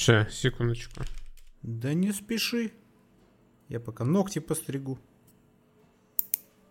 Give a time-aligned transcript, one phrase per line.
[0.00, 1.02] Ща, секундочку.
[1.62, 2.72] Да не спеши.
[3.68, 4.98] Я пока ногти постригу.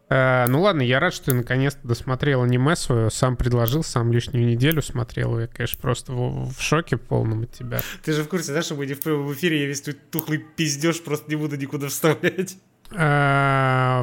[0.09, 3.11] Э, ну ладно, я рад, что ты наконец-то досмотрел аниме свое.
[3.11, 5.39] Сам предложил, сам лишнюю неделю смотрел.
[5.39, 7.81] Я, конечно, просто в, в шоке полном от тебя.
[8.03, 10.39] Ты же в курсе, да, что мы не в прямом эфире, я весь тут тухлый
[10.39, 12.57] пиздеж просто не буду никуда вставлять.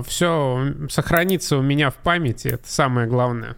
[0.06, 3.56] все сохранится у меня в памяти, это самое главное.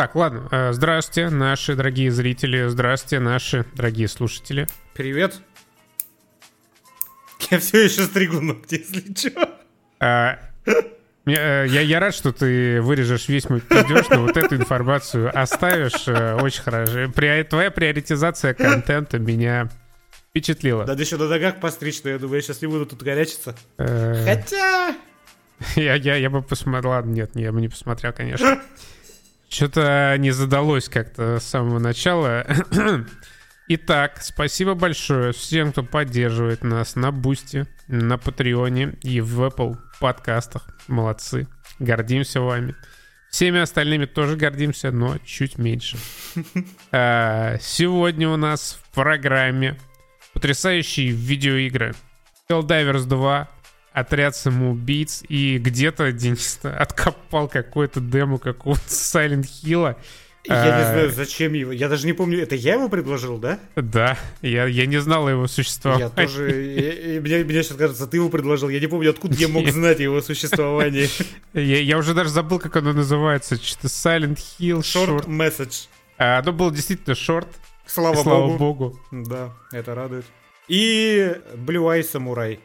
[0.00, 0.48] Так, ладно.
[0.50, 2.68] Э, здравствуйте, наши дорогие зрители.
[2.68, 4.66] Здравствуйте, наши дорогие слушатели.
[4.94, 5.42] Привет.
[7.50, 9.58] Я все еще стригу ногти, если что.
[10.00, 10.38] А,
[11.26, 16.08] я, я рад, что ты вырежешь весь мой пиздеж, но вот эту информацию оставишь.
[16.08, 17.10] Э, очень хорошо.
[17.14, 19.68] При, твоя приоритизация контента меня
[20.30, 20.86] впечатлила.
[20.86, 23.54] Надо еще на ногах постричь, но я думаю, я сейчас не буду тут горячиться.
[23.76, 24.96] Хотя...
[25.76, 26.92] Я, я, я бы посмотрел...
[26.92, 28.62] Ладно, нет, я бы не посмотрел, конечно.
[29.50, 32.46] Что-то не задалось как-то с самого начала.
[33.68, 40.68] Итак, спасибо большое всем, кто поддерживает нас на Бусти, на Патреоне и в Apple подкастах.
[40.86, 41.48] Молодцы.
[41.80, 42.76] Гордимся вами.
[43.30, 45.98] Всеми остальными тоже гордимся, но чуть меньше.
[46.92, 49.76] А, сегодня у нас в программе
[50.32, 51.94] потрясающие видеоигры.
[52.48, 53.48] Helldivers 2,
[53.92, 59.96] отряд самоубийц, и где-то Денис откопал какой-то демо какого-то Silent Hill.
[60.44, 61.70] Я не а, знаю, зачем его.
[61.70, 63.60] Я даже не помню, это я его предложил, да?
[63.76, 66.04] Да, я, я не знал его существовании.
[66.04, 66.62] Я тоже...
[66.62, 68.70] Я, мне, мне сейчас кажется, ты его предложил.
[68.70, 71.10] Я не помню, откуда я мог знать о его существовании.
[71.52, 73.62] Я, я уже даже забыл, как оно называется.
[73.62, 75.24] Что-то Silent Hill Short.
[75.24, 75.88] Short Message.
[76.16, 77.48] А, оно было действительно шорт.
[77.84, 78.58] Слава, Слава богу.
[78.58, 79.00] богу.
[79.10, 80.24] Да, это радует.
[80.68, 82.58] И Blue Eye Samurai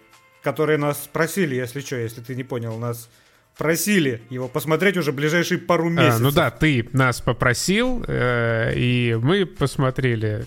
[0.46, 3.10] которые нас просили, если что, если ты не понял, нас
[3.58, 6.20] просили его посмотреть уже ближайшие пару месяцев.
[6.20, 10.46] А, ну да, ты нас попросил, э, и мы посмотрели.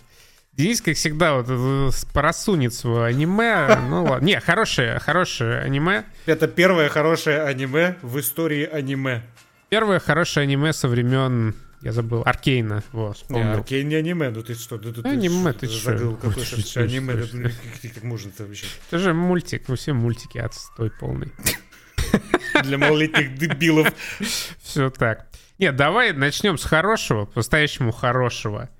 [0.52, 3.76] Денис, как всегда, вот э, просунет свое аниме.
[3.88, 4.24] Ну ладно.
[4.24, 6.04] Не, хорошее, хорошее аниме.
[6.26, 9.22] Это первое хорошее аниме в истории аниме.
[9.68, 12.22] Первое хорошее аниме со времен я забыл.
[12.24, 12.82] Аркейна.
[12.92, 13.52] Вот, вспомнил.
[13.52, 14.30] Аркейн не аниме.
[14.30, 14.78] Ну ты что?
[14.78, 15.96] Ты, ты, аниме, ты, ты что?
[15.96, 17.14] Забыл какое-то аниме.
[17.82, 18.66] Как, как можно это вообще?
[18.88, 19.64] Это же мультик.
[19.68, 21.32] Ну все мультики отстой полный.
[22.64, 23.92] Для малолетних дебилов.
[24.62, 25.28] Все так.
[25.58, 28.70] Нет, давай начнем с хорошего, по-настоящему хорошего.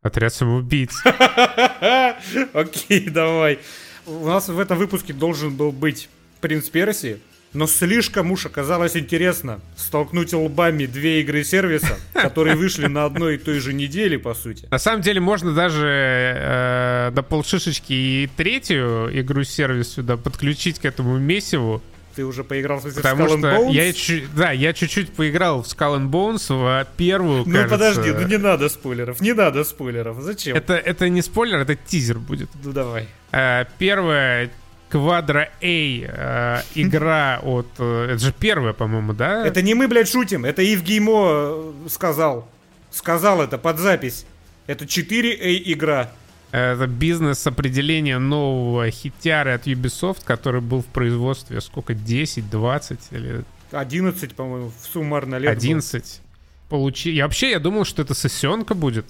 [0.00, 1.02] Отряд самоубийц.
[2.52, 3.58] Окей, давай.
[4.06, 6.08] У нас в этом выпуске должен был быть
[6.40, 7.20] принц Персии,
[7.52, 13.38] но слишком уж оказалось интересно столкнуть лбами две игры сервиса, которые вышли на одной и
[13.38, 14.66] той же неделе, по сути.
[14.70, 20.84] На самом деле можно даже э, до полшишечки и третью игру сервис сюда подключить к
[20.84, 21.82] этому месиву.
[22.14, 23.72] Ты уже поиграл в Потому Skull что Bones?
[23.72, 27.68] Я, да, я чуть-чуть поиграл в Skull and Bones, в первую, Ну кажется.
[27.70, 30.54] подожди, ну не надо спойлеров, не надо спойлеров, зачем?
[30.56, 32.50] Это, это не спойлер, это тизер будет.
[32.62, 33.08] Ну давай.
[33.32, 34.50] Э, первая
[34.92, 37.66] Quadra A э, игра от...
[37.78, 39.46] Э, это же первая, по-моему, да?
[39.46, 40.44] Это не мы, блядь, шутим.
[40.44, 42.46] Это Ив Геймо э, сказал.
[42.90, 44.26] Сказал это под запись.
[44.66, 46.10] Это 4A игра.
[46.50, 51.94] Это бизнес определения нового хитяра от Ubisoft, который был в производстве сколько?
[51.94, 53.44] 10, 20 или...
[53.70, 56.20] 11, по-моему, в суммарно лет 11.
[56.68, 57.10] Получи...
[57.10, 59.06] Я вообще, я думал, что это сессионка будет.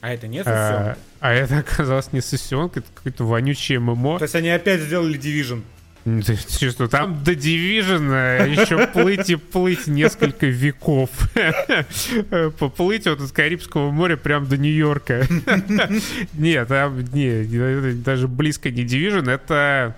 [0.00, 0.92] А это не сессионка?
[0.92, 4.18] А, а это оказалось не сессионка, это какой-то вонючий ММО.
[4.18, 5.62] То есть они опять сделали Division?
[6.70, 11.10] Что там до Division еще плыть и плыть несколько веков.
[12.58, 15.26] Поплыть вот из Карибского моря прям до Нью-Йорка.
[16.32, 19.96] Нет, там не, даже близко не Division, это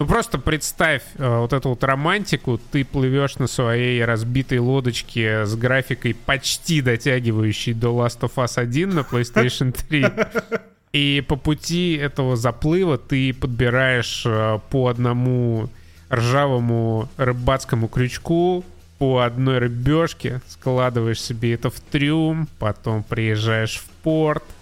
[0.00, 5.54] ну просто представь э, вот эту вот романтику, ты плывешь на своей разбитой лодочке с
[5.54, 10.06] графикой почти дотягивающей до Last of Us 1 на PlayStation 3.
[10.92, 15.68] И по пути этого заплыва ты подбираешь э, по одному
[16.10, 18.64] ржавому рыбацкому крючку,
[18.98, 24.44] по одной рыбешке, складываешь себе это в трюм, потом приезжаешь в порт—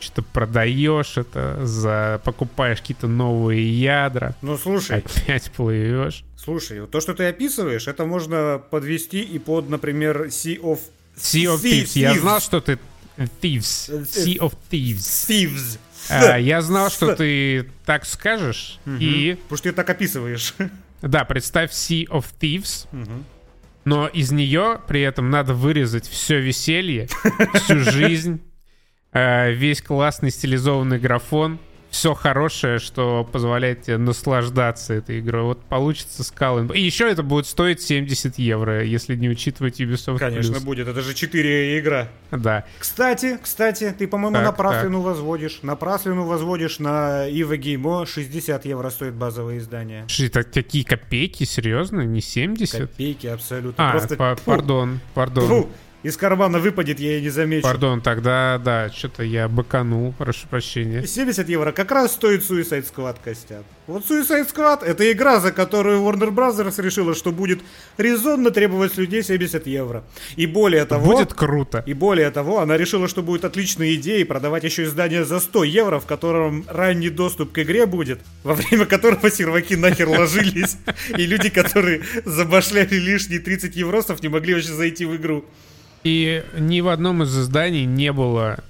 [0.00, 4.34] что-то продаешь это, за покупаешь какие-то новые ядра.
[4.42, 4.98] Ну слушай.
[4.98, 6.24] Опять плывешь.
[6.36, 10.80] Слушай, то, что ты описываешь, это можно подвести и под, например, Sea of...
[11.16, 11.84] Sea of Thieves.
[11.84, 11.98] Thieves.
[11.98, 12.78] Я знал, что ты...
[13.42, 14.06] Thieves.
[14.06, 15.28] Sea of Thieves.
[15.28, 15.78] Thieves.
[16.08, 18.96] А, я знал, что ты так скажешь, угу.
[18.98, 19.34] и...
[19.34, 20.54] Потому что ты так описываешь.
[21.02, 23.24] Да, представь Sea of Thieves, угу.
[23.84, 27.08] но из нее при этом надо вырезать все веселье,
[27.54, 28.49] всю жизнь, Э,
[29.12, 31.58] весь классный стилизованный графон,
[31.90, 35.42] все хорошее, что позволяет тебе наслаждаться этой игрой.
[35.42, 40.56] Вот получится Skull И еще это будет стоить 70 евро, если не учитывать Ubisoft Конечно
[40.58, 40.64] Plus.
[40.64, 42.08] будет, это же 4 игра.
[42.30, 42.64] Да.
[42.78, 45.58] Кстати, кстати, ты, по-моему, Так, напраслину возводишь.
[45.62, 50.06] Напраслину возводишь на Ива Геймо 60 евро стоит базовое издание.
[50.20, 51.42] Это такие копейки?
[51.42, 52.02] Серьезно?
[52.02, 52.82] Не 70?
[52.82, 53.88] Копейки абсолютно.
[53.88, 55.48] А, Просто па- пардон, пардон.
[55.48, 55.68] фу,
[56.02, 57.62] из кармана выпадет, я и не замечу.
[57.62, 61.06] Пардон, тогда, да, что-то я быканул, прошу прощения.
[61.06, 63.64] 70 евро как раз стоит Suicide Squad, Костян.
[63.86, 66.82] Вот Suicide Squad— это игра, за которую Warner Bros.
[66.82, 67.60] решила, что будет
[67.98, 70.04] резонно требовать с людей 70 евро.
[70.36, 71.12] И более того...
[71.12, 71.82] Будет круто.
[71.86, 75.98] И более того, она решила, что будет отличной идеей продавать еще издание за 100 евро,
[75.98, 80.76] в котором ранний доступ к игре будет, во время которого серваки нахер ложились,
[81.16, 85.44] и люди, которые забашляли лишние 30 евросов, не могли вообще зайти в игру.
[86.02, 88.62] И ни в одном из изданий не было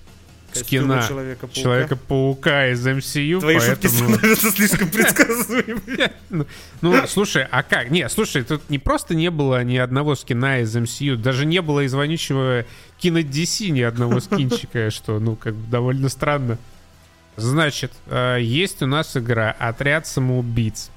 [0.52, 1.60] скина Человека-паука.
[1.60, 4.14] Человека-паука из MCU, Твои шутки поэтому...
[4.14, 6.12] становятся слишком предсказуемыми.
[6.30, 6.46] Ну,
[6.80, 7.90] Ну, слушай, а как?
[7.90, 11.80] Не, слушай, тут не просто не было ни одного скина из MCU, даже не было
[11.80, 12.64] из вонючего
[12.98, 16.58] кино DC ни одного скинчика, что, ну, как бы довольно странно.
[17.36, 20.90] Значит, э, есть у нас игра «Отряд самоубийц».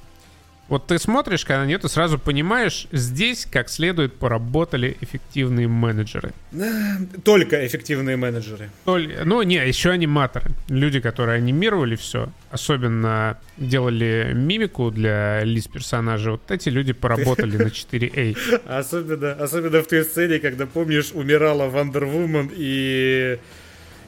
[0.69, 6.31] Вот ты смотришь, когда нет, и сразу понимаешь, здесь как следует поработали эффективные менеджеры.
[7.25, 8.69] Только эффективные менеджеры.
[8.85, 10.51] Толь- Ну, не, еще аниматоры.
[10.69, 17.67] Люди, которые анимировали все, особенно делали мимику для лиц персонажей, вот эти люди поработали на
[17.67, 18.61] 4A.
[18.67, 23.37] Особенно, особенно в той сцене, когда, помнишь, умирала Вандер Вумен и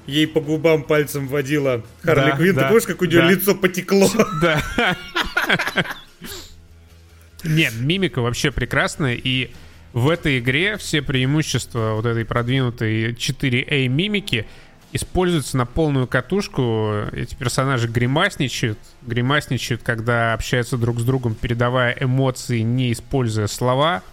[0.07, 2.55] ей по губам пальцем водила Харли Да, Квинн.
[2.55, 3.29] да, Ты помнишь, как у нее да.
[3.31, 4.09] лицо потекло?
[4.41, 4.63] Да.
[7.45, 9.51] Нет, мимика вообще прекрасная, и
[9.93, 14.45] в этой игре все преимущества вот этой продвинутой 4A мимики
[14.91, 17.05] используются на полную катушку.
[17.13, 24.03] Эти персонажи гримасничают, гримасничают, когда общаются друг с другом, передавая эмоции, не используя слова.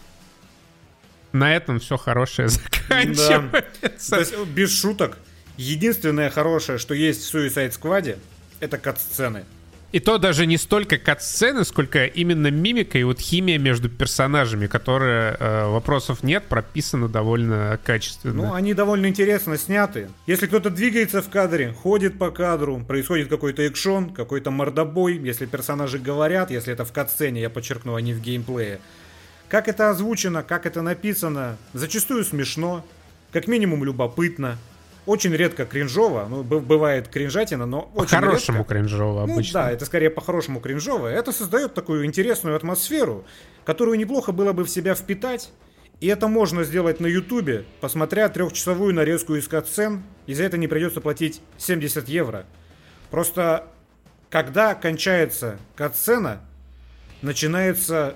[1.32, 4.10] На этом все хорошее заканчивается.
[4.10, 5.18] То есть, без шуток,
[5.56, 8.18] единственное хорошее, что есть в Suicide Squad,
[8.60, 9.44] это кат-сцены.
[9.92, 15.36] И то даже не столько кат-сцены, сколько именно мимика и вот химия между персонажами, которая,
[15.38, 18.44] э, вопросов нет, прописана довольно качественно.
[18.44, 20.08] Ну, они довольно интересно сняты.
[20.26, 25.98] Если кто-то двигается в кадре, ходит по кадру, происходит какой-то экшон, какой-то мордобой, если персонажи
[25.98, 28.80] говорят, если это в кат-сцене, я подчеркну, а не в геймплее.
[29.48, 32.82] Как это озвучено, как это написано, зачастую смешно,
[33.30, 34.56] как минимум любопытно.
[35.04, 38.74] Очень редко кринжово, ну, бывает кринжатина, но очень По-хорошему редко.
[38.74, 39.52] кринжово Ну обычно.
[39.54, 41.08] да, это скорее по-хорошему кринжово.
[41.08, 43.24] Это создает такую интересную атмосферу,
[43.64, 45.50] которую неплохо было бы в себя впитать.
[46.00, 50.68] И это можно сделать на Ютубе, посмотря трехчасовую нарезку из катсцен, и за это не
[50.68, 52.44] придется платить 70 евро.
[53.10, 53.66] Просто
[54.30, 56.40] когда кончается катсцена,
[57.22, 58.14] начинается...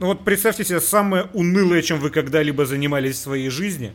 [0.00, 3.94] Ну вот представьте себе самое унылое, чем вы когда-либо занимались в своей жизни.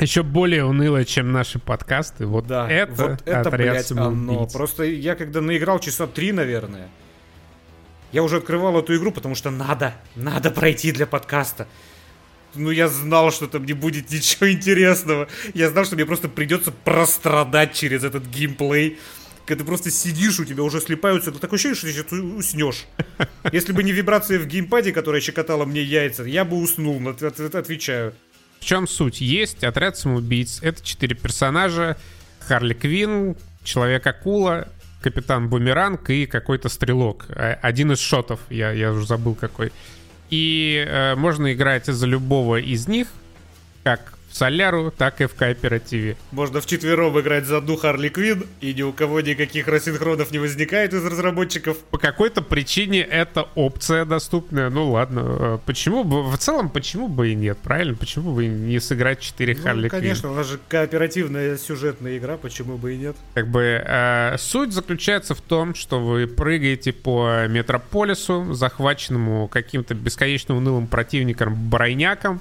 [0.00, 2.26] Еще более уныло, чем наши подкасты.
[2.26, 4.46] Вот Да, это, вот это, блядь, оно.
[4.46, 6.88] Просто я когда наиграл часа три, наверное,
[8.12, 11.66] я уже открывал эту игру, потому что надо, надо пройти для подкаста.
[12.56, 15.28] Ну, я знал, что там не будет ничего интересного.
[15.54, 18.98] Я знал, что мне просто придется прострадать через этот геймплей.
[19.46, 21.30] Когда ты просто сидишь, у тебя уже слепаются.
[21.32, 22.84] Такое ощущение, что ты сейчас уснешь.
[23.52, 27.40] Если бы не вибрация в геймпаде, которая щекотала мне яйца, я бы уснул, от- от-
[27.40, 28.14] от- отвечаю.
[28.64, 29.20] В чем суть?
[29.20, 30.62] Есть отряд самоубийц.
[30.62, 31.98] Это четыре персонажа.
[32.40, 34.68] Харли Квин, Человек-акула,
[35.02, 37.26] Капитан Бумеранг и какой-то стрелок.
[37.28, 39.70] Э, Один из шотов, я, я уже забыл какой.
[40.30, 43.08] И э, можно играть за любого из них,
[43.82, 46.16] как в Соляру, так и в кооперативе.
[46.32, 50.92] Можно вчетвером играть за одну Харли Квин, и ни у кого никаких рассинхронов не возникает
[50.92, 51.78] из разработчиков.
[51.78, 54.70] По какой-то причине эта опция доступная.
[54.70, 56.28] Ну ладно, э, почему бы...
[56.28, 57.94] В целом, почему бы и нет, правильно?
[57.94, 60.02] Почему бы не сыграть 4 Харли ну, Квинн?
[60.02, 63.16] конечно, у нас же кооперативная сюжетная игра, почему бы и нет.
[63.34, 70.56] Как бы э, суть заключается в том, что вы прыгаете по метрополису, захваченному каким-то бесконечно
[70.56, 72.40] унылым противником Брайняком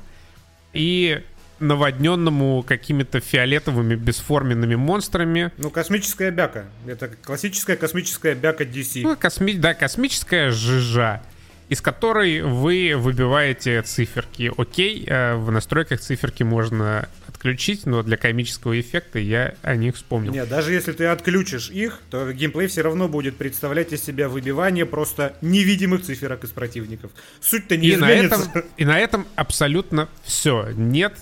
[0.74, 1.22] и
[1.60, 5.52] наводненному какими-то фиолетовыми бесформенными монстрами.
[5.58, 6.66] Ну, космическая бяка.
[6.86, 9.02] Это классическая космическая бяка DC.
[9.04, 11.22] Ну, косми- да, космическая жижа,
[11.70, 14.52] из которой вы выбиваете циферки.
[14.58, 20.32] Окей, э, в настройках циферки можно отключить, но для комического эффекта я о них вспомнил.
[20.34, 24.86] Нет, даже если ты отключишь их, то геймплей все равно будет представлять из себя выбивание
[24.86, 27.12] просто невидимых циферок из противников.
[27.42, 28.50] Суть-то не И на, изменится.
[28.50, 30.70] этом, и на этом абсолютно все.
[30.76, 31.14] Нет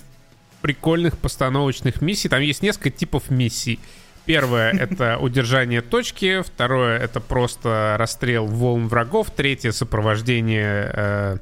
[0.62, 2.28] прикольных постановочных миссий.
[2.28, 3.78] Там есть несколько типов миссий.
[4.24, 11.36] Первое— это удержание точки, второе— это просто расстрел волн врагов, третье— сопровождение э,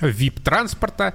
[0.00, 1.14] VIP-транспорта,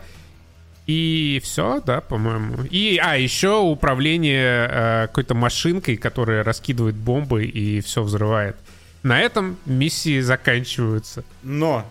[0.85, 2.63] и все, да, по-моему.
[2.71, 8.55] И, а, еще управление э, какой-то машинкой, которая раскидывает бомбы и все взрывает.
[9.03, 11.23] На этом миссии заканчиваются.
[11.43, 11.85] Но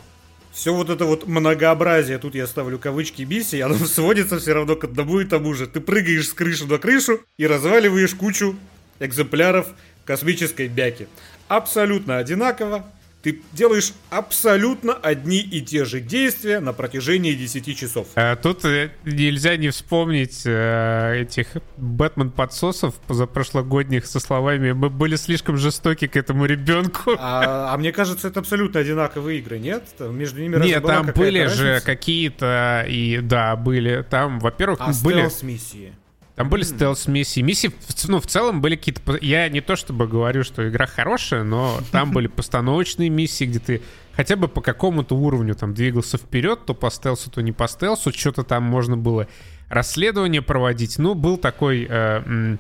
[0.53, 4.85] все вот это вот многообразие, тут я ставлю кавычки миссии, оно сводится все равно к
[4.85, 5.67] одному и тому же.
[5.67, 8.57] Ты прыгаешь с крыши на крышу и разваливаешь кучу
[9.01, 9.69] экземпляров
[10.05, 11.09] космической бяки.
[11.49, 12.85] Абсолютно одинаково,
[13.23, 18.09] ты делаешь абсолютно одни и те же действия на протяжении 10 часов.
[18.15, 25.57] А, тут э, нельзя не вспомнить э, этих Бэтмен-подсосов позапрошлогодних со словами «Мы были слишком
[25.57, 27.17] жестоки к этому ребенку».
[27.19, 29.85] А, а мне кажется, это абсолютно одинаковые игры, нет?
[29.99, 34.05] Между ними Нет, там были же какие-то, и да, были.
[34.09, 35.29] Там, во-первых, а были...
[35.43, 35.93] миссии
[36.39, 37.41] там были стелс-миссии.
[37.41, 37.73] Миссии,
[38.07, 39.19] ну, в целом были какие-то...
[39.21, 43.83] Я не то чтобы говорю, что игра хорошая, но там были постановочные миссии, где ты
[44.13, 48.13] хотя бы по какому-то уровню там двигался вперед, то по стелсу, то не по стелсу.
[48.13, 49.27] Что-то там можно было
[49.69, 50.97] расследование проводить.
[51.01, 52.57] Ну, был такой э,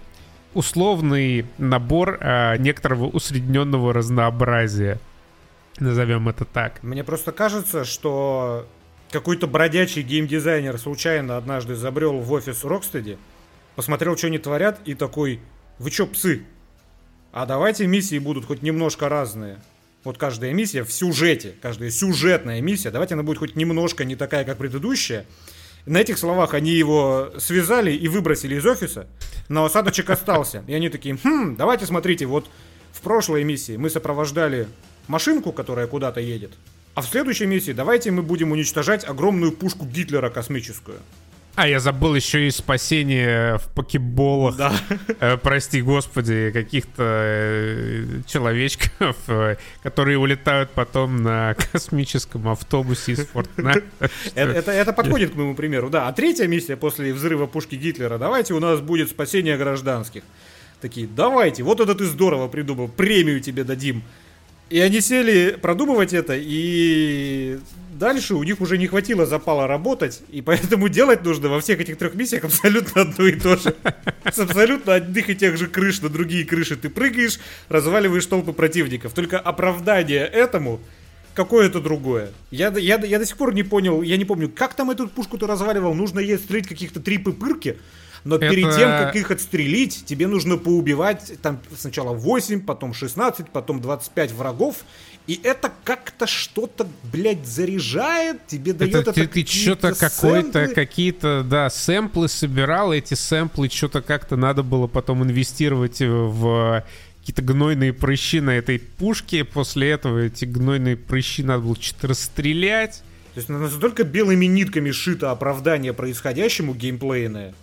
[0.54, 4.99] условный набор э, некоторого усредненного разнообразия.
[5.78, 6.82] Назовем это так.
[6.82, 8.66] Мне просто кажется, что
[9.12, 13.18] какой-то бродячий геймдизайнер случайно однажды забрел в офис Рокстеди,
[13.78, 15.38] посмотрел, что они творят, и такой,
[15.78, 16.42] вы чё, псы?
[17.30, 19.61] А давайте миссии будут хоть немножко разные.
[20.02, 24.44] Вот каждая миссия в сюжете, каждая сюжетная миссия, давайте она будет хоть немножко не такая,
[24.44, 25.26] как предыдущая.
[25.87, 29.06] На этих словах они его связали и выбросили из офиса,
[29.49, 30.64] но осадочек остался.
[30.66, 32.50] И они такие, хм, давайте смотрите, вот
[32.90, 34.66] в прошлой миссии мы сопровождали
[35.06, 36.50] машинку, которая куда-то едет,
[36.97, 40.99] а в следующей миссии давайте мы будем уничтожать огромную пушку Гитлера космическую.
[41.59, 44.57] А, я забыл еще и спасение в покеболах.
[44.57, 44.73] Да.
[45.19, 53.83] Э, прости, господи, каких-то э, человечков, э, которые улетают потом на космическом автобусе из Фортнайта.
[54.37, 56.07] Это, это, это подходит к моему примеру, да.
[56.07, 58.19] А третья миссия после взрыва пушки Гитлера.
[58.19, 60.23] Давайте у нас будет спасение гражданских.
[60.81, 64.05] Такие, давайте, вот это ты здорово придумал, премию тебе дадим.
[64.71, 67.59] И они сели продумывать это, и
[67.99, 71.99] дальше у них уже не хватило запала работать, и поэтому делать нужно во всех этих
[71.99, 73.75] трех миссиях абсолютно одно и то же.
[74.25, 77.38] С абсолютно одних и тех же крыш на другие крыши ты прыгаешь,
[77.69, 79.12] разваливаешь толпы противников.
[79.12, 80.81] Только оправдание этому
[81.35, 82.33] какое-то другое.
[82.50, 85.38] Я, я, я до сих пор не понял, я не помню, как там эту пушку
[85.38, 87.78] ты разваливал, нужно ей стрелять каких-то три пыпырки,
[88.25, 88.50] но это...
[88.50, 94.33] перед тем, как их отстрелить, тебе нужно поубивать там сначала 8, потом 16, потом 25
[94.33, 94.78] врагов,
[95.28, 99.11] и это как-то что-то, блядь, заряжает, тебе дает это...
[99.11, 104.87] это ты, ты что-то какой-то, какие-то, да, сэмплы собирал, эти сэмплы что-то как-то надо было
[104.87, 106.82] потом инвестировать в
[107.20, 109.44] какие-то гнойные прыщи на этой пушке.
[109.44, 113.02] После этого эти гнойные прыщи надо было что-то расстрелять.
[113.35, 117.54] То есть настолько белыми нитками шито оправдание происходящему геймплейное.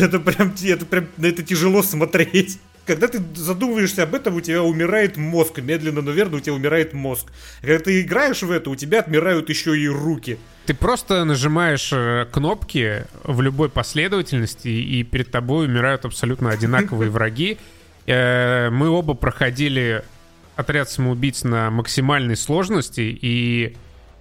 [0.00, 4.62] Это прям, это прям, на это тяжело смотреть когда ты задумываешься об этом, у тебя
[4.62, 5.58] умирает мозг.
[5.58, 7.26] Медленно, но верно, у тебя умирает мозг.
[7.60, 10.38] Когда ты играешь в это, у тебя отмирают еще и руки.
[10.66, 17.58] Ты просто нажимаешь э, кнопки в любой последовательности, и перед тобой умирают абсолютно одинаковые враги.
[18.06, 20.04] Э, мы оба проходили
[20.54, 23.76] отряд самоубийц на максимальной сложности, и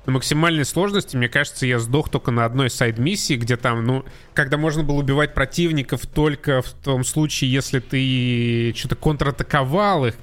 [0.05, 4.57] на максимальной сложности, мне кажется, я сдох только на одной сайд-миссии, где там, ну, когда
[4.57, 10.15] можно было убивать противников только в том случае, если ты что-то контратаковал их.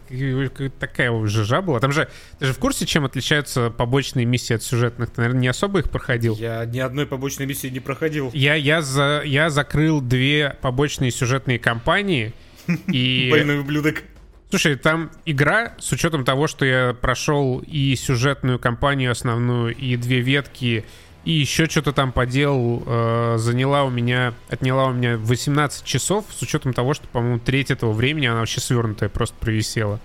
[0.78, 1.80] Такая уже жижа была.
[1.80, 2.08] Там же,
[2.38, 5.10] ты же в курсе, чем отличаются побочные миссии от сюжетных?
[5.10, 6.36] Ты, наверное, не особо их проходил?
[6.36, 8.30] Я ни одной побочной миссии не проходил.
[8.32, 12.32] Я, я, за, я закрыл две побочные сюжетные кампании,
[12.86, 13.28] и...
[13.30, 14.04] Больной ублюдок.
[14.52, 20.20] Слушай, там игра, с учетом того, что я прошел и сюжетную кампанию основную, и две
[20.20, 20.84] ветки,
[21.24, 26.42] и еще что-то там поделал, э, заняла у меня, отняла у меня 18 часов, с
[26.42, 30.00] учетом того, что, по-моему, треть этого времени она вообще свернутая просто провисела.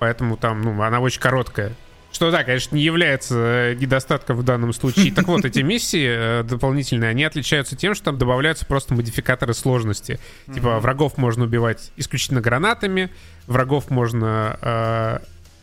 [0.00, 1.72] Поэтому там, ну, она очень короткая.
[2.12, 5.12] Что да, конечно, не является э, недостатком в данном случае.
[5.12, 10.20] Так вот, эти миссии э, дополнительные, они отличаются тем, что там добавляются просто модификаторы сложности.
[10.52, 13.10] Типа врагов можно убивать исключительно гранатами,
[13.46, 15.18] врагов можно э,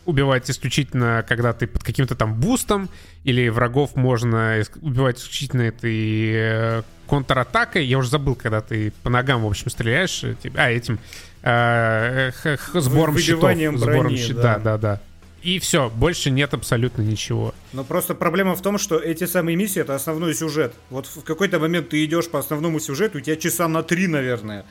[0.05, 2.89] убивать исключительно, когда ты под каким-то там бустом,
[3.23, 7.85] или врагов можно убивать исключительно этой контратакой.
[7.85, 10.23] Я уже забыл, когда ты по ногам, в общем, стреляешь.
[10.55, 10.99] А, этим
[11.43, 12.31] э,
[12.73, 13.55] сбором щитов.
[13.77, 15.01] Сбором щит, да, да, да.
[15.41, 17.53] И все, больше нет абсолютно ничего.
[17.73, 20.73] Но просто проблема в том, что эти самые миссии это основной сюжет.
[20.89, 24.65] Вот в какой-то момент ты идешь по основному сюжету, у тебя часа на три, наверное.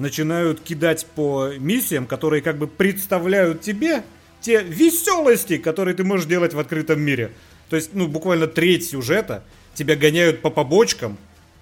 [0.00, 4.02] начинают кидать по миссиям, которые как бы представляют тебе
[4.40, 7.30] те веселости, которые ты можешь делать в открытом мире.
[7.68, 11.18] То есть, ну, буквально треть сюжета тебя гоняют по побочкам,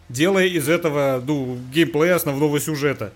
[0.08, 3.12] делая из этого, ну, геймплей основного сюжета.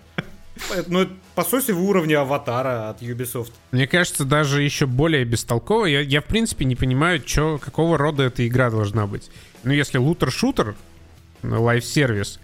[0.87, 3.52] Ну, по сути, в уровне аватара от Ubisoft.
[3.71, 5.87] Мне кажется, даже еще более бестолково.
[5.87, 9.30] Я, я в принципе, не понимаю, чё, какого рода эта игра должна быть.
[9.64, 10.75] Ну, если лутер-шутер,
[11.42, 12.38] live-service,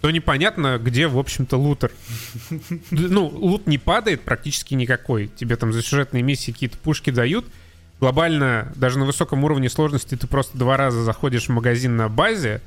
[0.00, 1.92] то непонятно, где, в общем-то, looter.
[2.90, 5.28] Ну, лут не падает практически никакой.
[5.28, 7.46] Тебе там за сюжетные миссии какие-то пушки дают.
[8.00, 12.60] Глобально, даже на высоком уровне сложности ты просто два раза заходишь в магазин на базе,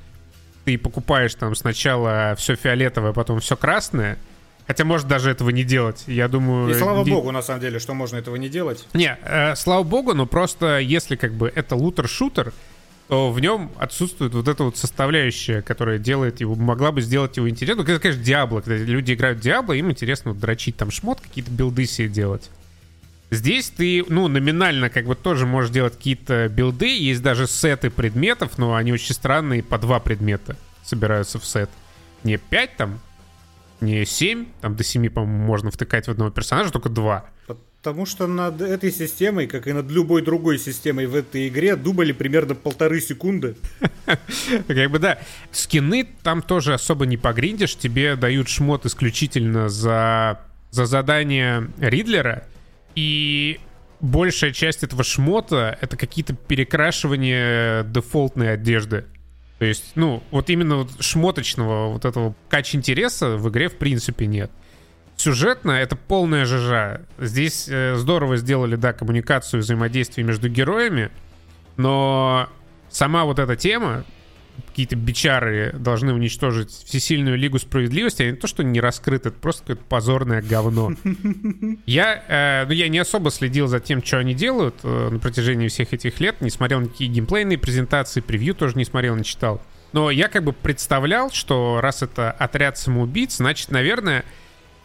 [0.63, 4.17] ты покупаешь там сначала все фиолетовое, потом все красное,
[4.67, 6.03] Хотя может даже этого не делать.
[6.07, 6.71] Я думаю...
[6.71, 7.11] И слава не...
[7.11, 8.87] богу, на самом деле, что можно этого не делать.
[8.93, 12.51] Не, э, слава богу, но просто если как бы это looter-shooter,
[13.07, 17.47] то в нем отсутствует вот эта вот составляющая, которая делает его, могла бы сделать его
[17.47, 17.85] интересным.
[17.85, 18.61] Ну, это, конечно, Диабло.
[18.61, 22.49] Когда люди играют в Диабло, им интересно вот дрочить там шмот, какие-то билды себе делать.
[23.29, 26.97] Здесь ты, ну, номинально как бы тоже можешь делать какие-то билды.
[26.97, 31.69] Есть даже сеты предметов, но они очень странные, по два предмета собираются в сет.
[32.23, 32.99] Не пять там,
[33.85, 37.25] не 7, там до 7, по-моему, можно втыкать в одного персонажа, только 2.
[37.85, 42.13] Потому что над этой системой, как и над любой другой системой в этой игре, думали
[42.13, 43.55] примерно полторы секунды.
[44.67, 45.19] Как бы да.
[45.51, 47.75] Скины там тоже особо не погриндишь.
[47.75, 50.39] Тебе дают шмот исключительно за,
[50.71, 52.47] за задание Ридлера.
[52.95, 53.59] И
[54.01, 59.05] большая часть этого шмота— это какие-то перекрашивания дефолтной одежды.
[59.59, 64.25] То есть, ну, вот именно вот шмоточного вот этого кач интереса в игре в принципе
[64.25, 64.51] нет.
[65.15, 67.01] Сюжетно это полная жижа.
[67.17, 71.09] Здесь э, здорово сделали, да, коммуникацию взаимодействие между героями,
[71.77, 72.49] но
[72.89, 74.03] сама вот эта тема,
[74.67, 79.61] какие-то бичары должны уничтожить всесильную Лигу Справедливости, а не то, что не раскрыто, это просто
[79.61, 80.91] какое-то позорное говно.
[81.85, 85.67] Я, э, ну, я не особо следил за тем, что они делают э, на протяжении
[85.67, 89.61] всех этих лет, не смотрел никакие геймплейные презентации, превью тоже не смотрел, не читал.
[89.93, 94.25] Но я как бы представлял, что раз это отряд самоубийц, значит, наверное,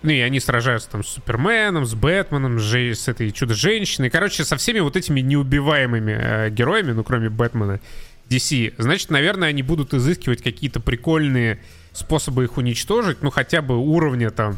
[0.03, 4.09] ну и они сражаются там с Суперменом, с Бэтменом, с, с этой Чудо-женщиной.
[4.09, 7.81] Короче, со всеми вот этими неубиваемыми э, героями, ну кроме Бэтмена.
[8.31, 11.61] DC, значит, наверное, они будут изыскивать какие-то прикольные
[11.93, 14.57] способы их уничтожить, ну, хотя бы уровня там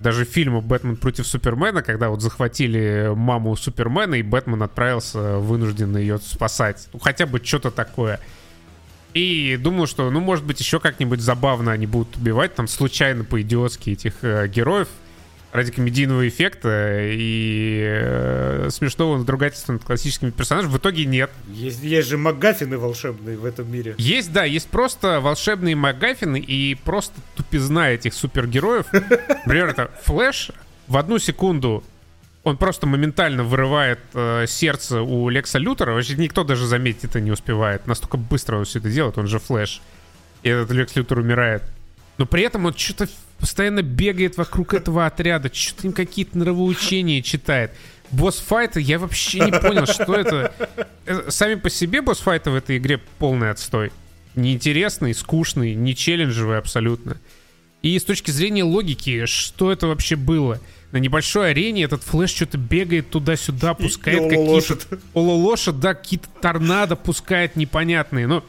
[0.00, 6.18] даже фильма «Бэтмен против Супермена», когда вот захватили маму Супермена, и Бэтмен отправился вынужденно ее
[6.18, 6.88] спасать.
[6.92, 8.18] Ну, хотя бы что-то такое.
[9.14, 13.90] И думаю, что, ну, может быть, еще как-нибудь забавно они будут убивать там случайно по-идиотски
[13.90, 14.88] этих э, героев
[15.52, 20.72] ради комедийного эффекта и э, смешного надругательства над классическими персонажами.
[20.72, 21.30] В итоге нет.
[21.48, 23.94] Есть, есть же МакГаффины волшебные в этом мире.
[23.98, 28.86] Есть, да, есть просто волшебные МакГаффины и просто тупизна этих супергероев.
[28.92, 30.52] Например, это Флэш
[30.88, 31.84] в одну секунду
[32.44, 35.92] он просто моментально вырывает э, сердце у Лекса Лютера.
[35.92, 37.86] Вообще никто даже заметить это не успевает.
[37.86, 39.80] Настолько быстро он все это делает, он же Флэш.
[40.42, 41.62] И этот Лекс Лютер умирает.
[42.18, 43.08] Но при этом он что-то
[43.42, 47.72] постоянно бегает вокруг этого отряда, что-то им какие-то нравоучения читает.
[48.12, 50.54] Босс-файты, я вообще не понял, что это.
[51.06, 53.90] Э, сами по себе босс-файты в этой игре полный отстой.
[54.36, 57.16] Неинтересный, скучный, не челленджевый абсолютно.
[57.82, 60.60] И с точки зрения логики, что это вообще было?
[60.92, 64.88] На небольшой арене этот флеш что-то бегает туда-сюда, пускает какие-то...
[65.14, 68.28] Лошадь, да, какие-то торнадо пускает непонятные.
[68.28, 68.44] Но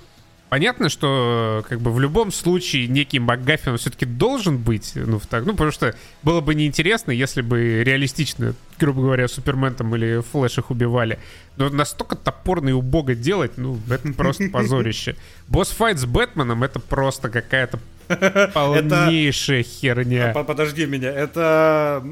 [0.53, 5.47] Понятно, что как бы в любом случае некий МакГаффин он все-таки должен быть, ну, так,
[5.47, 10.59] ну, потому что было бы неинтересно, если бы реалистично, грубо говоря, Супермен там или Флэш
[10.59, 11.17] их убивали.
[11.57, 15.15] Но настолько топорно и убого делать, ну, это просто позорище.
[15.47, 17.79] Босс-файт с Бэтменом— это просто какая-то
[18.53, 20.33] полнейшая херня.
[20.35, 22.05] Подожди меня, это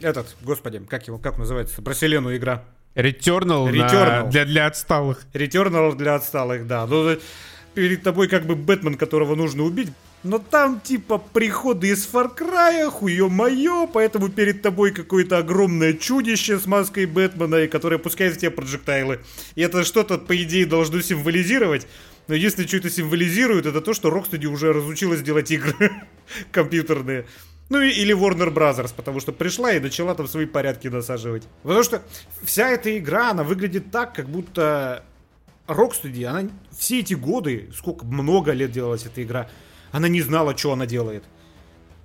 [0.00, 2.64] этот, господи, как его, как называется, про Вселенную игра.
[2.94, 4.24] Returnal, Returnal.
[4.24, 5.26] На, для, для отсталых.
[5.34, 6.86] Returnal для отсталых, да.
[6.86, 7.18] Ну,
[7.74, 9.88] перед тобой как бы Бэтмен, которого нужно убить.
[10.22, 16.66] Но там типа приходы из Фаркрая, хуё моё, поэтому перед тобой какое-то огромное чудище с
[16.66, 19.20] маской Бэтмена, и которое пускает в тебя проджектайлы.
[19.54, 21.86] И это что-то, по идее, должно символизировать.
[22.26, 25.90] Но если что-то символизирует, это то, что Rocksteady уже разучилась делать игры
[26.52, 27.26] компьютерные.
[27.68, 31.44] Ну или Warner Brothers, потому что пришла и начала там свои порядки насаживать.
[31.62, 32.02] Потому что
[32.42, 35.04] вся эта игра, она выглядит так, как будто
[35.66, 39.48] Rocksteady, она все эти годы, сколько много лет делалась эта игра,
[39.92, 41.24] она не знала, что она делает.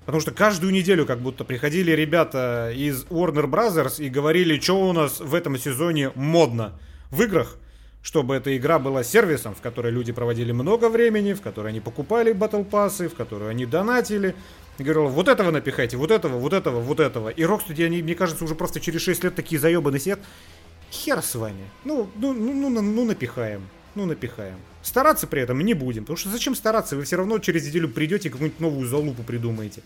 [0.05, 4.93] Потому что каждую неделю как будто приходили ребята из Warner Brothers и говорили, что у
[4.93, 6.79] нас в этом сезоне модно
[7.11, 7.57] в играх,
[8.01, 12.31] чтобы эта игра была сервисом, в которой люди проводили много времени, в которой они покупали
[12.31, 14.35] батл пассы, в которую они донатили,
[14.79, 17.29] И говорила, вот этого напихайте, вот этого, вот этого, вот этого.
[17.29, 20.21] И Рокстеди, они, мне кажется, уже просто через 6 лет такие заебаны сидят.
[20.91, 21.69] Хер с вами.
[21.85, 23.61] Ну, ну, ну, ну, ну напихаем.
[23.95, 24.57] Ну, напихаем.
[24.81, 26.03] Стараться при этом не будем.
[26.03, 26.95] Потому что зачем стараться?
[26.95, 29.81] Вы все равно через неделю придете и какую-нибудь новую залупу придумаете.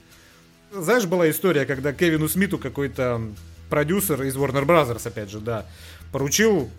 [0.71, 3.21] Знаешь, была история, когда Кевину Смиту какой-то
[3.69, 5.65] продюсер из Warner Brothers, опять же, да,
[6.11, 6.69] поручил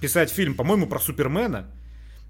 [0.00, 1.66] писать фильм, по-моему, про Супермена,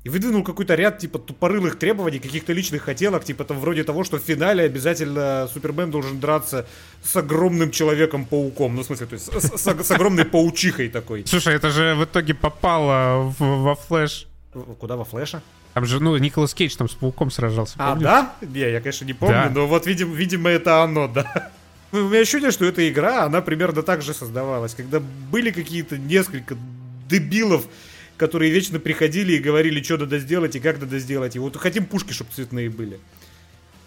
[0.05, 4.19] и выдвинул какой-то ряд, типа, тупорылых требований, каких-то личных хотелок, типа, там, вроде того, что
[4.19, 6.67] в финале обязательно Супермен должен драться
[7.05, 8.75] с огромным Человеком-пауком.
[8.75, 11.25] Ну, в смысле, то есть с, с, с огромной паучихой такой.
[11.27, 14.27] Слушай, это же в итоге попало в, во Флэш.
[14.79, 15.41] Куда, во Флэша?
[15.75, 17.77] Там же, ну, Николас Кейдж там с пауком сражался.
[17.79, 18.35] А, да?
[18.43, 19.51] Не, я, конечно, не помню, да.
[19.51, 21.51] но вот, видимо, видимо, это оно, да.
[21.93, 24.75] У меня ощущение, что эта игра, она примерно так же создавалась.
[24.75, 26.57] Когда были какие-то несколько
[27.09, 27.67] дебилов,
[28.17, 31.37] которые вечно приходили и говорили, что надо сделать и как надо сделать.
[31.37, 32.99] И вот хотим пушки, чтобы цветные были.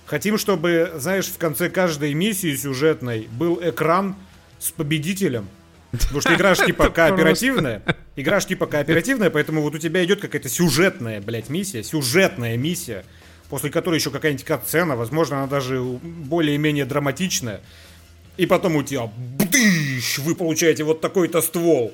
[0.05, 4.15] Хотим, чтобы, знаешь, в конце каждой миссии сюжетной был экран
[4.59, 5.47] с победителем.
[5.91, 7.81] Потому что игра ж типа кооперативная.
[8.15, 11.83] Игра ж типа кооперативная, поэтому вот у тебя идет какая-то сюжетная, блядь, миссия.
[11.83, 13.03] Сюжетная миссия.
[13.49, 14.95] После которой еще какая-нибудь катсцена.
[14.95, 17.61] Возможно, она даже более-менее драматичная.
[18.37, 21.93] И потом у тебя бдыщ, вы получаете вот такой-то ствол.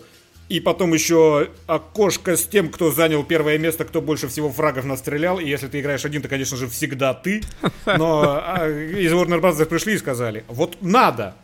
[0.52, 5.40] И потом еще окошко с тем, кто занял первое место, кто больше всего фрагов настрелял.
[5.40, 7.42] И если ты играешь один, то, конечно же, всегда ты.
[7.86, 9.66] Но а, из Warner Bros.
[9.66, 11.36] пришли и сказали, вот надо.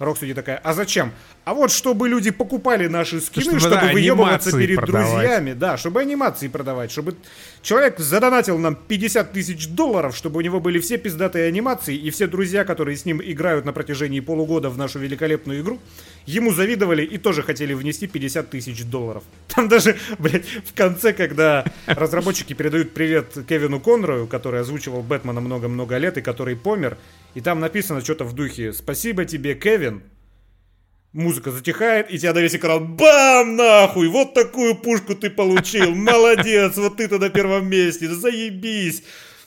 [0.00, 1.12] Рокстеди такая, а зачем?
[1.46, 5.12] А вот чтобы люди покупали наши скины, чтобы, чтобы да, выебываться перед продавать.
[5.12, 7.14] друзьями, да, чтобы анимации продавать, чтобы
[7.62, 12.26] человек задонатил нам 50 тысяч долларов, чтобы у него были все пиздатые анимации, и все
[12.26, 15.78] друзья, которые с ним играют на протяжении полугода в нашу великолепную игру,
[16.26, 19.22] ему завидовали и тоже хотели внести 50 тысяч долларов.
[19.54, 25.96] Там даже, блядь, в конце, когда разработчики передают привет Кевину Конрою, который озвучивал Бэтмена много-много
[25.98, 26.98] лет и который помер,
[27.34, 30.02] и там написано что-то в духе «Спасибо тебе, Кевин,
[31.16, 36.76] музыка затихает, и тебя на весь экран бам, нахуй, вот такую пушку ты получил, молодец,
[36.76, 39.02] вот ты-то на первом месте, заебись.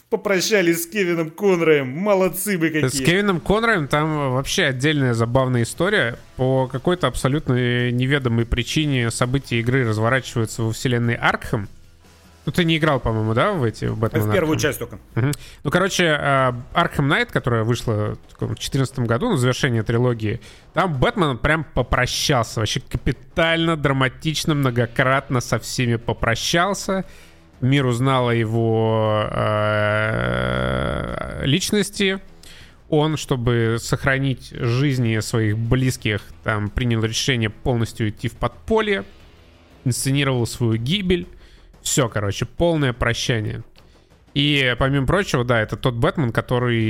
[0.10, 2.90] Попрощались с Кевином Конраем, молодцы вы какие.
[2.90, 6.18] С Кевином Конраем там вообще отдельная забавная история.
[6.36, 11.70] По какой-то абсолютно неведомой причине события игры разворачиваются во вселенной Аркхем.
[12.50, 14.62] Ну, ты не играл, по-моему, да, в эти в Бэтмен В первую Arkham?
[14.62, 14.96] часть только.
[15.16, 15.32] Угу.
[15.66, 20.42] Ну, короче, Arkham Knight, которая вышла в 2014 году, на завершение трилогии,
[20.74, 22.60] там Бэтмен прям попрощался.
[22.62, 27.06] Вообще капитально, драматично, многократно со всеми попрощался.
[27.62, 30.22] Мир узнал о его э,
[31.46, 32.20] личности.
[32.90, 39.04] Он, чтобы сохранить жизни своих близких, там принял решение полностью идти в подполье,
[39.86, 41.28] инсценировал свою гибель
[41.82, 43.64] все, короче, полное прощание.
[44.34, 46.82] И, помимо прочего, да, это тот Бэтмен, который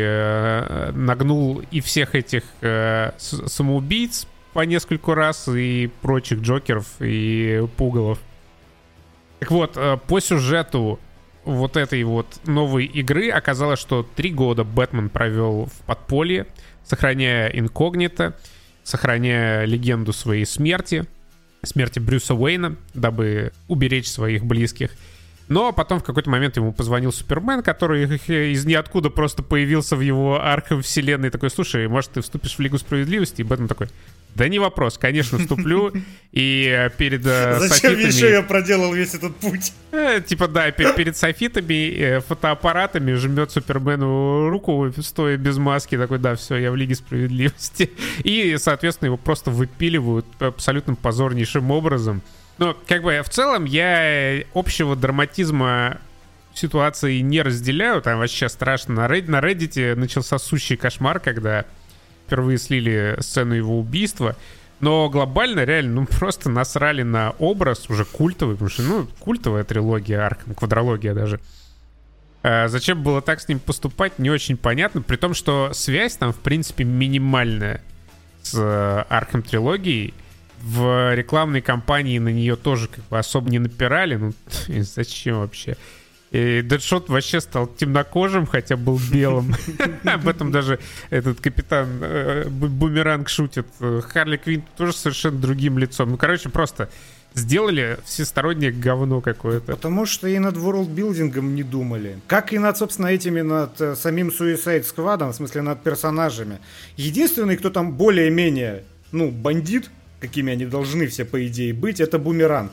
[0.00, 8.18] э, нагнул и всех этих э, самоубийц по нескольку раз, и прочих Джокеров, и Пугалов.
[9.38, 10.98] Так вот, э, по сюжету
[11.44, 16.46] вот этой вот новой игры оказалось, что три года Бэтмен провел в подполье,
[16.84, 18.36] сохраняя инкогнито,
[18.82, 21.04] сохраняя легенду своей смерти—
[21.62, 24.90] смерти Брюса Уэйна, дабы уберечь своих близких.
[25.48, 30.40] Но потом в какой-то момент ему позвонил Супермен, который из ниоткуда просто появился в его
[30.40, 31.30] арках вселенной.
[31.30, 33.40] Такой, слушай, может, ты вступишь в Лигу Справедливости?
[33.40, 33.88] И Бэтмен такой,
[34.34, 35.92] да не вопрос, конечно, вступлю.
[36.32, 39.72] И э, перед э, Зачем еще я проделал весь этот путь?
[39.90, 45.96] Э, типа, да, перед софитами, фотоаппаратами жмет Супермену руку, стоя без маски.
[45.96, 47.90] Такой, да, все, я в Лиге Справедливости.
[48.22, 52.22] И, соответственно, его просто выпиливают абсолютно позорнейшим образом.
[52.58, 55.98] Но, как бы, в целом, я общего драматизма
[56.54, 58.02] ситуации не разделяю.
[58.02, 58.94] Там вообще страшно.
[58.94, 61.64] На, Reddit, на Reddit начался сущий кошмар, когда
[62.28, 64.36] впервые слили сцену его убийства.
[64.80, 70.20] Но глобально, реально, ну просто насрали на образ уже культовый, потому что, ну, культовая трилогия
[70.20, 71.40] Арком, квадрология даже.
[72.42, 75.00] А зачем было так с ним поступать, не очень понятно.
[75.02, 77.82] При том, что связь там, в принципе, минимальная
[78.42, 80.14] с Arkham трилогией
[80.60, 84.16] в рекламной кампании на нее тоже как бы особо не напирали.
[84.16, 84.32] Ну,
[84.82, 85.76] зачем вообще?
[86.30, 89.54] И Дэдшот вообще стал темнокожим, хотя был белым.
[90.04, 90.78] Об этом даже
[91.10, 93.66] этот капитан э, Бумеранг шутит.
[93.78, 96.10] Харли Квинн тоже совершенно другим лицом.
[96.10, 96.90] Ну, короче, просто
[97.34, 99.72] сделали всестороннее говно какое-то.
[99.72, 102.18] Потому что и над worldbuilding ом не думали.
[102.26, 106.58] Как и над, собственно, этими, над э, самим Suicide Squad, в смысле, над персонажами.
[106.96, 112.72] Единственный, кто там более-менее, ну, бандит, какими они должны все, по идее, быть, это Бумеранг.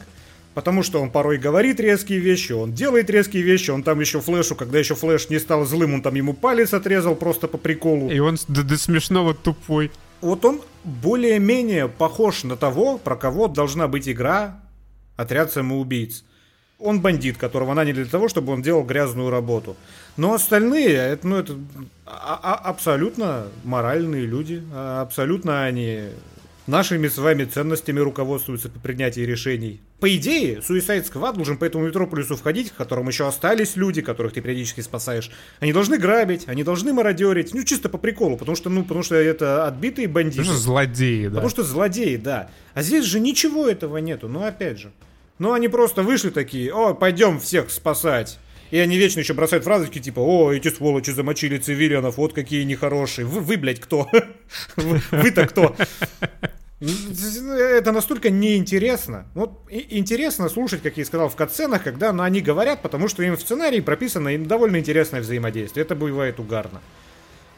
[0.56, 4.56] Потому что он порой говорит резкие вещи, он делает резкие вещи, он там еще флешу,
[4.56, 8.10] когда еще флеш не стал злым, он там ему палец отрезал просто по приколу.
[8.10, 9.92] И он до, до смешного тупой.
[10.22, 14.62] Вот он более-менее похож на того, про кого должна быть игра
[15.18, 16.24] «Отряд самоубийц».
[16.80, 19.76] Он бандит, которого наняли для того, чтобы он делал грязную работу.
[20.16, 21.54] Но остальные, это, ну, это
[22.06, 26.12] а, а, абсолютно моральные люди, а, абсолютно они
[26.68, 29.82] нашими с вами ценностями руководствуются по принятии решений.
[30.00, 34.34] По идее, Suicide Squad должен по этому метрополису входить, в котором еще остались люди, которых
[34.34, 35.32] ты периодически спасаешь.
[35.60, 39.16] Они должны грабить, они должны мародерить, ну чисто по приколу, потому что, ну, потому что
[39.16, 40.38] это отбитые бандиты.
[40.40, 41.30] Потому что злодеи, да.
[41.30, 42.50] Потому что злодеи, да.
[42.74, 44.92] А здесь же ничего этого нету, ну опять же.
[45.38, 48.40] Ну они просто вышли такие, о, пойдем всех спасать.
[48.76, 53.26] И они вечно еще бросают фразы типа, о, эти сволочи замочили цивилианов, вот какие нехорошие.
[53.26, 54.12] Вы, вы блядь, кто?
[54.76, 55.74] Вы-то кто?
[56.82, 59.28] Это настолько неинтересно.
[59.34, 63.38] Вот интересно слушать, как я сказал, в катсценах, когда ну, они говорят, потому что им
[63.38, 65.86] в сценарии прописано им довольно интересное взаимодействие.
[65.86, 66.82] Это бывает угарно.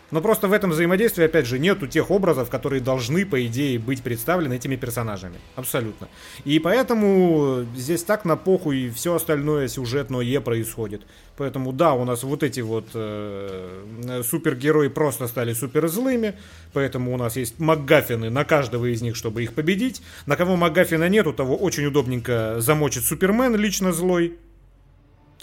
[0.09, 4.01] Но просто в этом взаимодействии, опять же, нету тех образов, которые должны, по идее, быть
[4.01, 5.35] представлены этими персонажами.
[5.55, 6.07] Абсолютно.
[6.45, 11.01] И поэтому здесь так на похуй все остальное сюжетное происходит.
[11.35, 16.35] Поэтому да, у нас вот эти вот э, супергерои просто стали супер злыми.
[16.71, 20.01] Поэтому у нас есть МакГаффины на каждого из них, чтобы их победить.
[20.25, 24.37] На кого МакГаффина нет, у того очень удобненько замочит Супермен лично злой.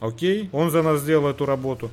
[0.00, 1.90] Окей, он за нас сделал эту работу.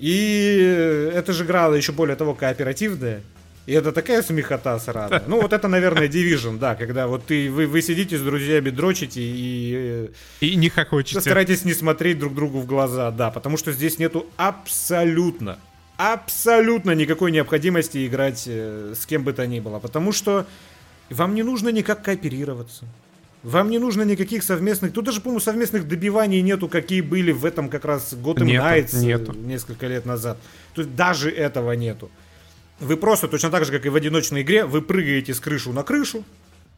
[0.00, 3.20] И эта же игра еще более того кооперативная.
[3.66, 5.20] И это такая смехота сразу.
[5.26, 9.20] Ну, вот это, наверное, Division, да, когда вот ты, вы, вы сидите с друзьями, дрочите
[9.22, 10.10] и...
[10.40, 11.20] И не хохочете.
[11.20, 15.58] Старайтесь не смотреть друг другу в глаза, да, потому что здесь нету абсолютно,
[15.98, 20.46] абсолютно никакой необходимости играть э, с кем бы то ни было, потому что
[21.10, 22.86] вам не нужно никак кооперироваться.
[23.42, 24.92] Вам не нужно никаких совместных...
[24.92, 28.96] Тут даже, по-моему, совместных добиваний нету, какие были в этом как раз Gotham нету, Knights
[28.98, 29.32] нету.
[29.32, 30.38] несколько лет назад.
[30.74, 32.10] Тут даже этого нету.
[32.80, 35.82] Вы просто, точно так же, как и в одиночной игре, вы прыгаете с крышу на
[35.82, 36.24] крышу.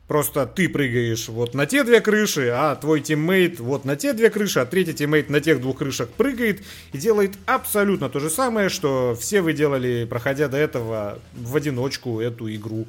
[0.07, 4.31] Просто ты прыгаешь вот на те две крыши, а твой teammate вот на те две
[4.31, 8.69] крыши, а третий teammate на тех двух крышах прыгает и делает абсолютно то же самое,
[8.69, 12.87] что все вы делали, проходя до этого в одиночку эту игру.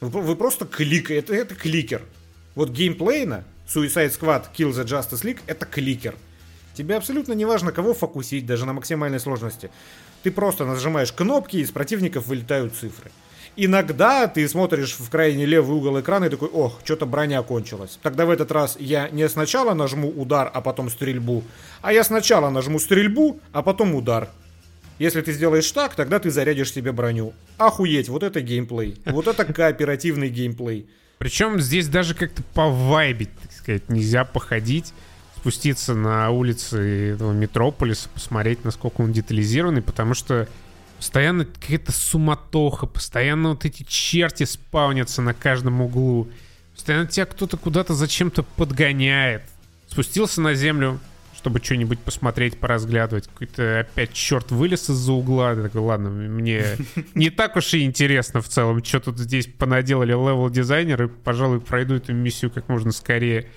[0.00, 2.02] Вы просто кликаете, это, это кликер.
[2.56, 6.14] Вот геймплейно Suicide Squad Kill the Justice League это кликер.
[6.72, 9.70] Тебе абсолютно не важно, кого фокусить, даже на максимальной сложности.
[10.22, 13.10] Ты просто нажимаешь кнопки, и из противников вылетают цифры.
[13.56, 17.98] Иногда ты смотришь в крайний левый угол экрана и такой, ох, что-то броня кончилась.
[18.02, 21.42] Тогда в этот раз я не сначала нажму удар, а потом стрельбу,
[21.82, 24.30] а я сначала нажму стрельбу, а потом удар.
[24.98, 27.34] Если ты сделаешь так, тогда ты зарядишь себе броню.
[27.58, 28.98] Охуеть, вот это геймплей.
[29.04, 30.88] Вот это кооперативный геймплей.
[31.18, 34.92] Причем здесь даже как-то повайбить, так сказать, нельзя походить,
[35.36, 40.48] спуститься на улицы этого метрополиса, посмотреть, насколько он детализированный, потому что
[40.98, 46.28] постоянно какая-то суматоха, постоянно вот эти черти спавнятся на каждом углу,
[46.74, 49.42] постоянно тебя кто-то куда-то зачем-то подгоняет.
[49.88, 51.00] Спустился на землю,
[51.36, 53.28] чтобы что-нибудь посмотреть, поразглядывать.
[53.28, 55.52] Какой-то опять черт вылез из-за угла.
[55.52, 56.64] Я такой, ладно, мне
[57.14, 61.08] не так уж и интересно в целом, что тут здесь понаделали левел-дизайнеры.
[61.08, 63.48] Пожалуй, пройду эту миссию как можно скорее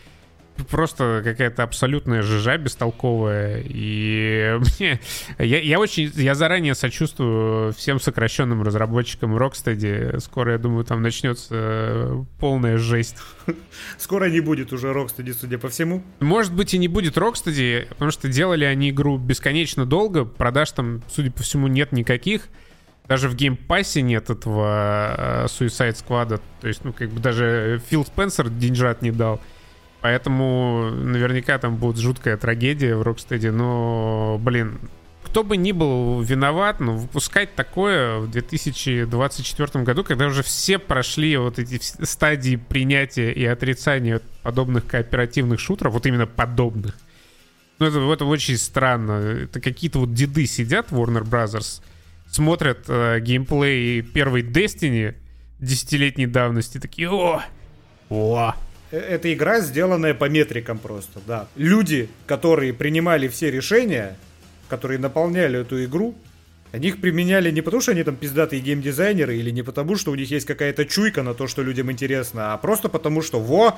[0.66, 3.64] просто какая-то абсолютная жижа бестолковая.
[3.66, 5.00] И мне,
[5.38, 10.20] я, я очень, я заранее сочувствую всем сокращенным разработчикам Rocksteady.
[10.20, 13.18] Скоро, я думаю, там начнется э, полная жесть.
[13.98, 16.04] Скоро не будет уже Rocksteady, судя по всему.
[16.20, 20.26] Может быть и не будет Rocksteady, потому что делали они игру бесконечно долго.
[20.26, 22.50] Продаж там, судя по всему, нет никаких.
[23.08, 26.40] Даже в Game Pass е нет этого э, Suicide Squad.
[26.62, 29.42] То есть, ну, как бы даже Фил Спенсер деньжат не дал.
[30.02, 33.52] Поэтому наверняка там будет жуткая трагедия в Рокстеде.
[33.52, 34.80] Но, блин,
[35.24, 41.36] кто бы ни был виноват, но выпускать такое в 2024 году, когда уже все прошли
[41.38, 46.96] вот эти стадии принятия и отрицания подобных кооперативных шутеров, вот именно подобных,
[47.80, 49.12] ну, это, это очень странно.
[49.44, 51.82] Это какие-то вот деды сидят, Warner Brothers,
[52.30, 55.16] смотрят э, геймплей первой Destiny
[55.60, 57.42] десятилетней давности, такие, о,
[58.10, 58.56] о,
[58.92, 61.48] Э, это игра, сделанная по метрикам просто, да.
[61.56, 64.18] Люди, которые принимали все решения,
[64.68, 66.16] которые наполняли эту игру,
[66.72, 70.16] они их применяли не потому, что они там пиздатые геймдизайнеры, или не потому, что у
[70.16, 73.76] них есть какая-то чуйка на то, что людям интересно, а просто потому, что во,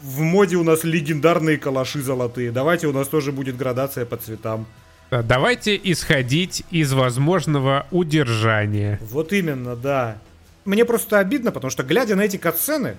[0.00, 4.66] в моде у нас легендарные калаши золотые, давайте у нас тоже будет градация по цветам.
[5.10, 8.98] Давайте исходить из возможного удержания.
[9.02, 10.18] Вот именно, да.
[10.64, 12.96] Мне просто обидно, потому что глядя на эти катсцены,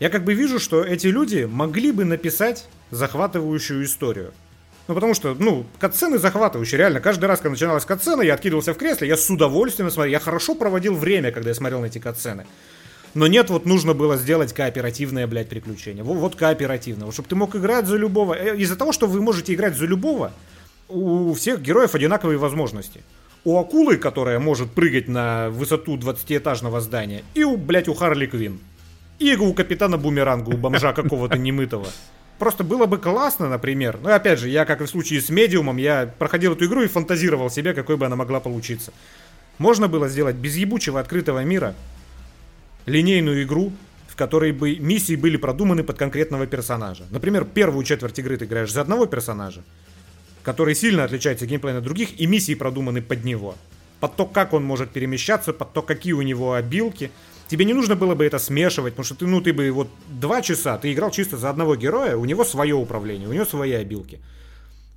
[0.00, 4.32] Я как бы вижу, что эти люди могли бы написать захватывающую историю.
[4.86, 7.00] Ну, потому что, ну, катсцены захватывающие, реально.
[7.00, 10.12] Каждый раз, когда начиналась катсцена, я откидывался в кресле, я с удовольствием смотрел.
[10.12, 12.46] Я хорошо проводил время, когда я смотрел на эти катсцены.
[13.14, 16.04] Но нет, вот нужно было сделать кооперативное, блядь, приключение.
[16.04, 17.06] Вот, вот кооперативное.
[17.06, 18.34] Вот, чтобы ты мог играть за любого.
[18.34, 20.32] Э, из-за того, что вы можете играть за любого,
[20.88, 23.02] у всех героев одинаковые возможности.
[23.44, 28.60] У акулы, которая может прыгать на высоту 20-этажного здания, и у, блядь, у Харли Квин.
[29.18, 31.88] И у капитана Бумеранга, у бомжа какого-то немытого.
[32.38, 33.98] Просто было бы классно, например.
[34.00, 36.86] Ну, опять же, я, как и в случае с медиумом, я проходил эту игру и
[36.86, 38.92] фантазировал себе, какой бы она могла получиться.
[39.58, 41.74] Можно было сделать без ебучего открытого мира
[42.86, 43.72] линейную игру,
[44.06, 47.04] в которой бы миссии были продуманы под конкретного персонажа.
[47.10, 49.62] Например, первую четверть игры ты играешь за одного персонажа,
[50.44, 53.56] который сильно отличается геймплейно от других, и миссии продуманы под него.
[53.98, 57.10] Под то, как он может перемещаться, под то, какие у него обилки–
[57.48, 60.42] тебе не нужно было бы это смешивать, потому что ты, ну, ты бы вот два
[60.42, 64.20] часа, ты играл чисто за одного героя, у него свое управление, у него свои обилки.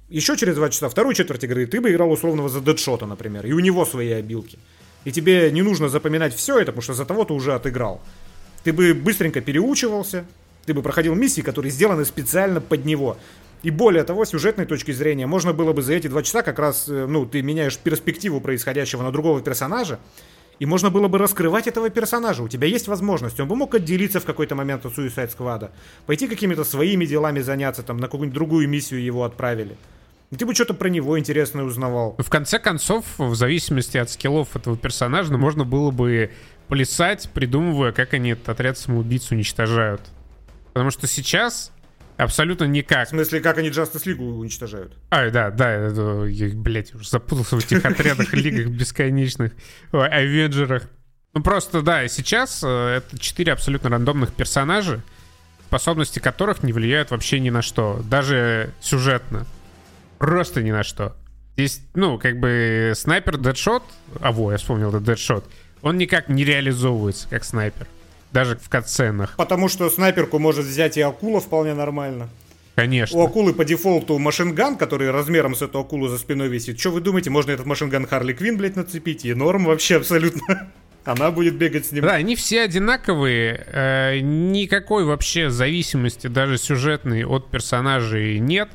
[0.10, 3.54] Еще через два часа, вторую четверть игры, ты бы играл условного за дедшота, например, и
[3.54, 4.60] у него свои обилки.
[5.06, 8.02] И тебе не нужно запоминать все это, потому что за того ты уже отыграл.
[8.64, 10.26] Ты бы быстренько переучивался,
[10.66, 13.18] ты бы проходил миссии, которые сделаны специально под него.
[13.64, 16.60] И более того, с сюжетной точки зрения, можно было бы за эти два часа как
[16.60, 20.00] раз, э, ну, ты меняешь перспективу происходящего на другого персонажа,
[20.62, 22.44] и можно было бы раскрывать этого персонажа.
[22.44, 23.40] У тебя есть возможность.
[23.40, 25.72] Он бы мог отделиться в какой-то момент от Suicide Squad.
[26.06, 29.76] Пойти какими-то своими делами заняться, там, на какую-нибудь другую миссию его отправили.
[30.30, 32.16] Ты бы что-то про него интересное узнавал.
[32.20, 36.30] В конце концов, в зависимости от скиллов этого персонажа, можно было бы
[36.68, 40.02] плясать, придумывая, как они этот отряд самоубийц уничтожают.
[40.74, 41.72] Потому что сейчас
[42.22, 43.08] Абсолютно никак.
[43.08, 44.94] В смысле, как они Justice League уничтожают?
[45.10, 45.88] А, да, да,
[46.28, 49.54] я, блядь, уже запутался в этих отрядах, лигах бесконечных,
[49.92, 50.84] Авенджерах.
[51.34, 55.02] Ну просто, да, сейчас э, это четыре абсолютно рандомных персонажа,
[55.66, 59.48] способности которых не влияют вообще ни на что, даже сюжетно.
[60.20, 61.16] Просто ни на что.
[61.56, 63.84] Здесь, ну, как бы снайпер Дэдшот,
[64.20, 65.50] а во, я вспомнил, это Дэдшот,
[65.82, 67.88] он никак не реализовывается как снайпер.
[68.32, 69.36] Даже в катсценах.
[69.38, 72.30] Потому что снайперку может взять и акула вполне нормально.
[72.76, 73.18] Конечно.
[73.20, 76.80] У акулы по дефолту машинган, который размером с эту акулу за спиной висит.
[76.80, 79.26] Что вы думаете, можно этот машинган Харли Квин, блядь, нацепить?
[79.26, 80.72] И норм вообще абсолютно.
[81.04, 82.04] Она будет бегать с ним.
[82.04, 83.66] Да, они все одинаковые.
[83.68, 88.70] Э, никакой вообще зависимости, даже сюжетной, от персонажей нет.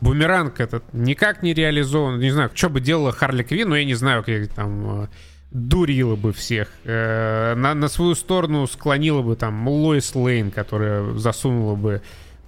[0.00, 2.20] Бумеранг этот никак не реализован.
[2.20, 5.08] Не знаю, что бы делала Харли Квин, но я не знаю, как там э,
[5.50, 6.68] дурила бы всех.
[6.84, 12.02] Э, на, на свою сторону склонила бы там Лоис Лейн, которая засунула бы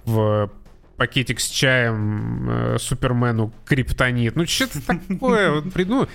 [0.05, 0.51] в
[0.97, 4.35] пакетик с чаем э, Супермену криптонит.
[4.35, 6.07] Ну, что-то такое, вот, ну,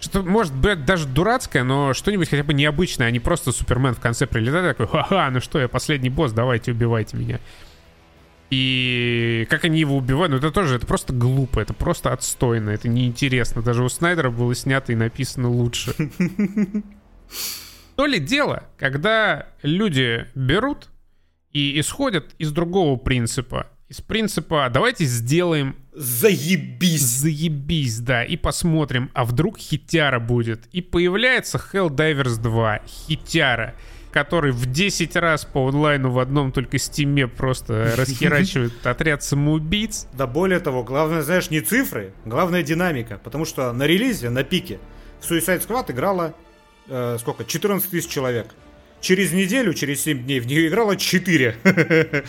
[0.00, 4.00] что может быть даже дурацкое, но что-нибудь хотя бы необычное, а не просто Супермен в
[4.00, 7.40] конце прилетает такой, ха-ха, ну что, я последний босс, давайте убивайте меня.
[8.52, 12.86] И как они его убивают, ну это тоже, это просто глупо, это просто отстойно, это
[12.86, 13.62] неинтересно.
[13.62, 15.94] Даже у Снайдера было снято и написано лучше.
[17.96, 20.90] То ли дело, когда люди берут
[21.52, 23.68] и исходят из другого принципа.
[23.88, 27.00] Из принципа «давайте сделаем...» Заебись!
[27.00, 30.66] Заебись, да, и посмотрим, а вдруг хитяра будет.
[30.72, 33.74] И появляется Helldivers 2, хитяра
[34.12, 40.06] который в 10 раз по онлайну в одном только стиме просто расхерачивает отряд самоубийц.
[40.12, 43.18] Да более того, главное, знаешь, не цифры, главное динамика.
[43.22, 44.78] Потому что на релизе, на пике,
[45.20, 46.34] в Suicide Squad играло
[46.88, 47.44] э, сколько?
[47.44, 48.48] 14 тысяч человек.
[49.00, 51.56] Через неделю, через 7 дней в нее играло 4.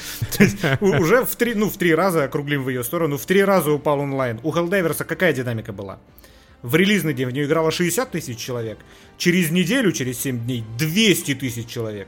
[0.81, 3.99] Уже в 3, ну, в 3 раза, округлим в ее сторону, в 3 раза упал
[3.99, 4.39] онлайн.
[4.41, 5.99] У Helldivers'а какая динамика была?
[6.63, 8.79] В релизный день в нее играло 60 тысяч человек.
[9.17, 12.07] Через неделю, через 7 дней 200 тысяч человек.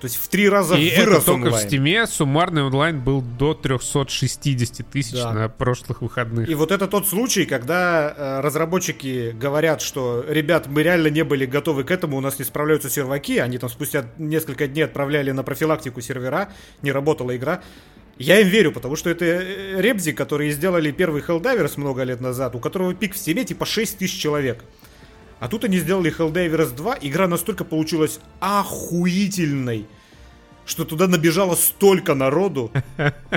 [0.00, 1.68] То есть в три раза и вырос это только онлайн.
[1.68, 5.32] в Steam суммарный онлайн был до 360 тысяч да.
[5.34, 6.48] на прошлых выходных.
[6.48, 11.44] И вот это тот случай, когда э, разработчики говорят, что, ребят, мы реально не были
[11.44, 15.42] готовы к этому, у нас не справляются серваки, они там спустя несколько дней отправляли на
[15.42, 17.62] профилактику сервера, не работала игра.
[18.20, 22.54] Я им верю, потому что это э, Ребзи, которые сделали первый Helldivers много лет назад,
[22.54, 24.62] у которого пик в стиме типа 6 тысяч человек.
[25.38, 29.86] А тут они сделали Helldivers 2, игра настолько получилась охуительной
[30.70, 32.70] что туда набежало столько народу,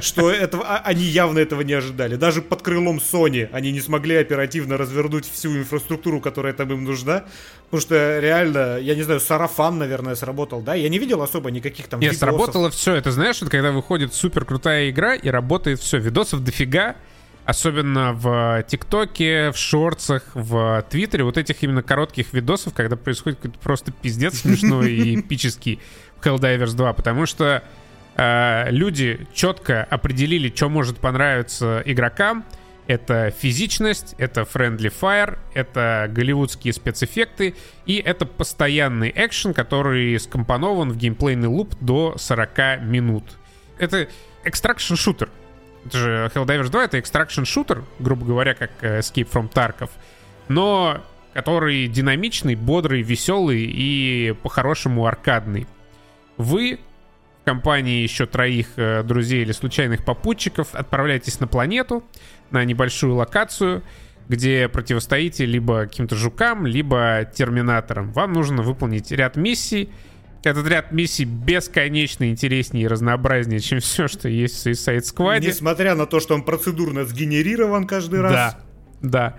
[0.02, 2.16] что этого, а, они явно этого не ожидали.
[2.16, 7.26] Даже под крылом Sony они не смогли оперативно развернуть всю инфраструктуру, которая там им нужна.
[7.66, 10.76] Потому что реально, я не знаю, сарафан, наверное, сработал, да?
[10.76, 12.30] Я не видел особо никаких там Нет, видосов.
[12.30, 12.94] сработало все.
[12.94, 15.98] Это знаешь, это когда выходит супер крутая игра и работает все.
[15.98, 16.96] Видосов дофига,
[17.46, 23.60] Особенно в ТикТоке, в шорцах, в Твиттере, вот этих именно коротких видосов, когда происходит какой-то
[23.60, 25.82] просто пиздец смешной и эпический.
[26.26, 27.64] Helldivers 2, потому что
[28.16, 32.46] э, люди четко определили, что может понравиться игрокам.
[32.86, 37.56] Это физичность, это friendly fire, это голливудские спецэффекты
[37.86, 43.24] и это постоянный экшен, который скомпонован в геймплейный луп до 40 минут.
[43.78, 44.10] Это
[44.44, 45.30] экстракшн шутер.
[45.86, 49.90] Это же Helldivers 2 это экстракшн шутер, грубо говоря, как э, Escape from Tarkov,
[50.50, 51.02] но
[51.34, 55.68] который динамичный, бодрый, веселый и по-хорошему аркадный.
[56.38, 56.80] Вы
[57.42, 62.04] в компании еще троих э, друзей или случайных попутчиков отправляетесь на планету,
[62.52, 63.84] на небольшую локацию,
[64.30, 68.14] где противостоите либо каким-то жукам, либо терминаторам.
[68.14, 69.90] Вам нужно выполнить ряд миссий.
[70.44, 75.42] Этот ряд миссий бесконечно интереснее и разнообразнее, чем все, что есть в Suicide Squad.
[75.42, 78.32] Несмотря на то, что он процедурно сгенерирован каждый раз.
[78.32, 78.60] Да,
[79.02, 79.38] да.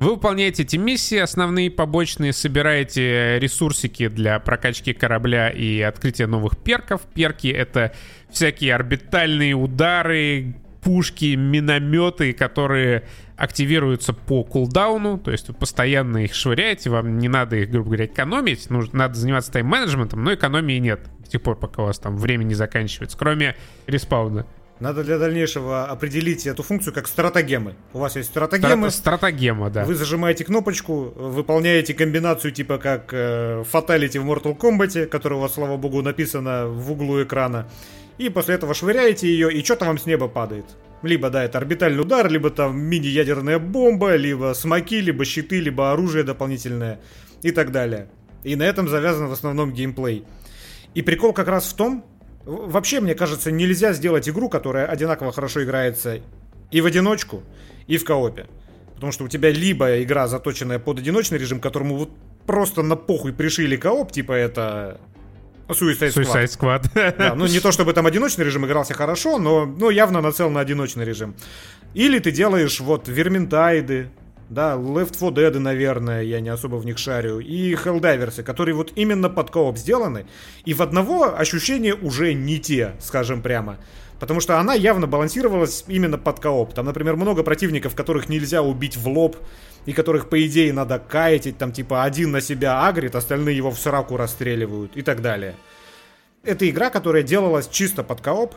[0.00, 7.02] Вы выполняете эти миссии, основные побочные, собираете ресурсики для прокачки корабля и открытия новых перков.
[7.14, 7.94] Перки— это
[8.28, 13.04] всякие орбитальные удары, пушки, минометы, которые
[13.36, 18.06] активируются по кулдауну, то есть вы постоянно их швыряете, вам не надо их, грубо говоря,
[18.06, 22.16] экономить, нужно, надо заниматься тайм-менеджментом, но экономии нет до тех пор, пока у вас там
[22.16, 24.46] время не заканчивается, кроме респауна.
[24.80, 27.76] Надо для дальнейшего определить эту функцию как стратагемы.
[27.92, 28.90] У вас есть стратагемы.
[28.90, 29.84] Стратагема, да.
[29.84, 35.54] Вы зажимаете кнопочку, выполняете комбинацию типа как э, Fatality в Mortal Kombat, которая у вас,
[35.54, 37.68] слава богу, написана в углу экрана.
[38.18, 40.64] И после этого швыряете ее, и что-то вам с неба падает.
[41.02, 46.24] Либо, да, это орбитальный удар, либо там мини-ядерная бомба, либо смоки, либо щиты, либо оружие
[46.24, 47.00] дополнительное
[47.42, 48.08] и так далее.
[48.42, 50.24] И на этом завязан в основном геймплей.
[50.94, 52.04] И прикол как раз в том,
[52.44, 56.20] Вообще, мне кажется, нельзя сделать игру, которая одинаково хорошо играется
[56.70, 57.42] и в одиночку,
[57.86, 58.46] и в коопе.
[58.94, 62.10] Потому что у тебя либо игра, заточенная под одиночный режим, которому вот
[62.46, 65.00] просто на похуй пришили кооп, типа это
[65.68, 66.24] Suicide Squad.
[66.24, 67.16] Suicide Squad.
[67.18, 70.60] Да, ну не то чтобы там одиночный режим игрался хорошо, но ну, явно нацелен на
[70.60, 71.34] одиночный режим.
[71.94, 74.10] Или ты делаешь вот Верментайды,
[74.48, 78.92] да, Left 4 Dead, наверное, я не особо в них шарю, и Helldivers, которые вот
[78.94, 80.26] именно под кооп сделаны,
[80.64, 83.78] и в одного ощущения уже не те, скажем прямо.
[84.20, 86.72] Потому что она явно балансировалась именно под кооп.
[86.72, 89.36] Там, например, много противников, которых нельзя убить в лоб,
[89.86, 93.78] и которых, по идее, надо кайтить, там, типа, один на себя агрит, остальные его в
[93.78, 95.56] сраку расстреливают и так далее.
[96.42, 98.54] Это игра, которая делалась чисто под кооп,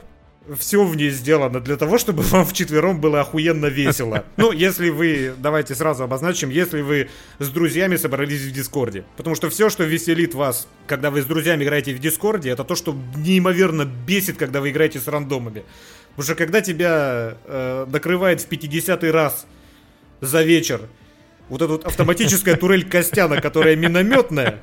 [0.55, 4.23] все в ней сделано для того, чтобы вам вчетвером было охуенно весело.
[4.37, 9.03] Ну, если вы, давайте сразу обозначим, если вы с друзьями собрались в Discord е.
[9.17, 12.63] Потому что все, что веселит вас, когда вы с друзьями играете в Discord е, это
[12.63, 15.63] то, что неимоверно бесит, когда вы играете с рандомами.
[16.09, 19.47] Потому что когда тебя э, накрывает в 50-й раз
[20.21, 20.81] за вечер
[21.49, 24.59] вот эта вот автоматическая турель Костяна, которая минометная,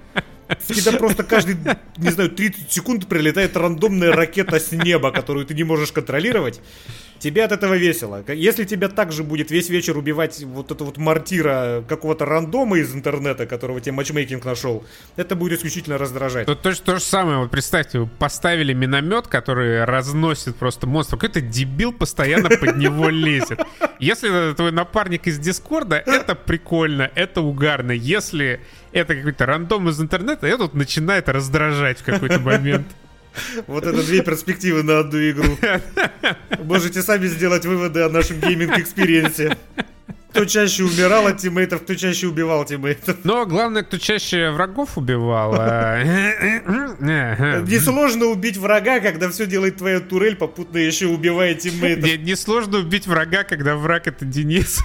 [0.66, 1.56] тебя просто каждый,
[1.96, 6.60] не знаю, 30 секунд прилетает рандомная ракета с неба, которую ты не можешь контролировать.
[7.18, 8.22] Тебе от этого весело.
[8.28, 13.46] Если тебя также будет весь вечер убивать вот это вот мортира какого-то рандома из интернета,
[13.46, 14.84] которого тебе матчмейкинг нашел,
[15.16, 16.46] это будет исключительно раздражать.
[16.46, 21.20] То, то, то же самое, вот представьте, вы поставили миномет, который разносит просто монстров.
[21.20, 23.60] Какой-то дебил постоянно под него лезет.
[23.98, 27.92] Если это твой напарник из Discord а, это прикольно, это угарно.
[27.92, 28.60] Если
[28.92, 32.86] это какой-то рандом из интернета, это вот начинает раздражать в какой-то момент.
[33.66, 35.58] Вот это две перспективы на одну игру.
[36.62, 39.56] Можете сами сделать выводы о нашем gaming experience е.
[40.34, 43.18] Кто чаще умирал от тиммейтов, кто чаще убивал тиммейтов.
[43.22, 45.54] Но главное, кто чаще врагов убивал.
[45.56, 46.02] А,
[47.62, 52.10] Несложно убить врага, когда все делает твоя турель, попутно еще убивая тиммейтов.
[52.18, 54.82] Несложно убить врага, когда враг это Денис.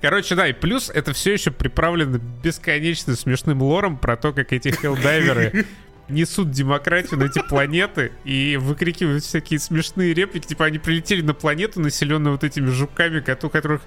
[0.00, 4.72] Короче, да, и плюс это все еще приправлено бесконечно смешным лором про то, как эти
[4.72, 5.64] хелдайверы
[6.08, 10.46] несут демократию на эти планеты и выкрикивают всякие смешные реплики.
[10.48, 13.82] Типа они прилетели на планету, населенную вот этими жуками, у которых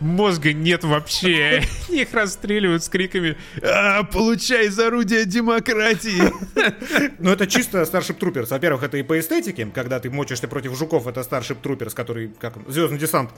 [0.00, 1.62] мозга нет вообще.
[1.88, 6.32] Их расстреливают с криками а, «Получай из орудия демократии!»
[7.18, 8.48] Ну, это чисто Starship Troopers.
[8.50, 12.54] Во-первых, это и по эстетике, когда ты мочишься против жуков, это Starship Troopers, который, как
[12.68, 13.30] Звездный десант.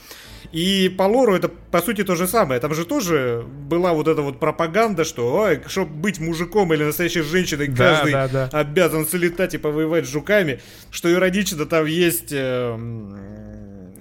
[0.52, 2.60] И по лору это, по сути, то же самое.
[2.60, 7.22] Там же тоже была вот эта вот пропаганда, что, ой, чтобы быть мужиком или настоящей
[7.22, 8.48] женщиной, да, каждый да, да.
[8.52, 10.60] обязан слетать и повоевать с жуками.
[10.90, 12.78] Что иронично, там есть э,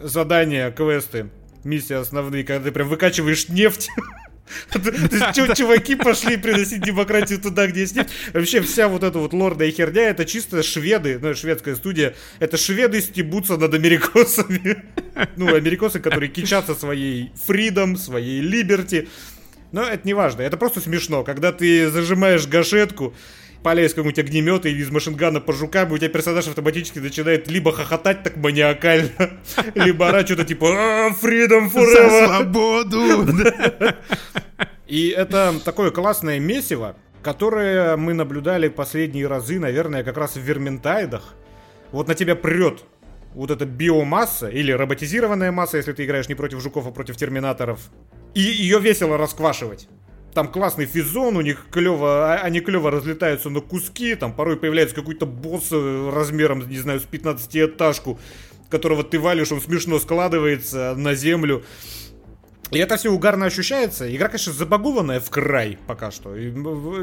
[0.01, 1.29] задания, квесты
[1.63, 3.89] миссии основные, когда ты прям выкачиваешь нефть.
[5.55, 8.09] Чуваки пошли приносить демократию туда, где есть нефть.
[8.33, 13.01] Вообще вся вот эта вот лордная херня, это чисто шведы, ну, шведская студия, это шведы
[13.01, 14.83] стебутся над америкосами.
[15.35, 19.09] Ну, америкосы, которые кичатся своей фридом, своей либерти.
[19.73, 23.13] Но это не важно, это просто смешно, когда ты зажимаешь гашетку,
[23.63, 27.71] палясь какой-нибудь огнемет и из машингана по жукам, и у тебя персонаж автоматически начинает либо
[27.71, 29.39] хохотать так маниакально,
[29.75, 33.25] либо орать что-то типа «А, «Freedom forever!» За свободу!
[34.87, 41.35] И это такое классное месиво, которое мы наблюдали последние разы, наверное, как раз в Верментайдах.
[41.91, 42.83] Вот на тебя прет
[43.33, 47.79] вот эта биомасса, или роботизированная масса, если ты играешь не против жуков, а против терминаторов.
[48.33, 49.87] И ее весело расквашивать.
[50.33, 54.95] Там классный физон, у них клево, а, они клево разлетаются на куски, там порой появляется
[54.95, 58.19] какой-то босс э, размером, не знаю, с 15-этажку,
[58.69, 61.63] которого ты валишь, он смешно складывается на землю.
[62.71, 64.15] И это все угарно ощущается.
[64.15, 66.35] Игра, конечно, забагованная в край пока что.
[66.35, 66.51] И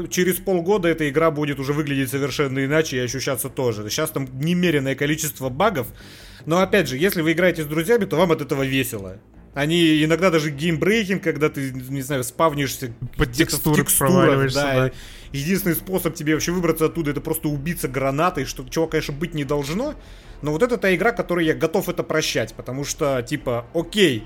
[0.09, 3.89] через полгода эта игра будет уже выглядеть совершенно иначе и ощущаться тоже.
[3.89, 5.87] Сейчас там немеренное количество багов.
[6.45, 9.17] Но опять же, если вы играете с друзьями, то вам от этого весело.
[9.57, 14.91] Они иногда даже game-breaking, когда ты, не знаю, спавнишься Под текстуры проваливаешься, да.
[15.31, 19.45] Единственный способ тебе вообще выбраться оттуда, это просто убиться гранатой, что, чего, конечно, быть не
[19.45, 19.95] должно.
[20.43, 24.25] Но вот это та игра, которой я готов это прощать, потому что, типа, окей,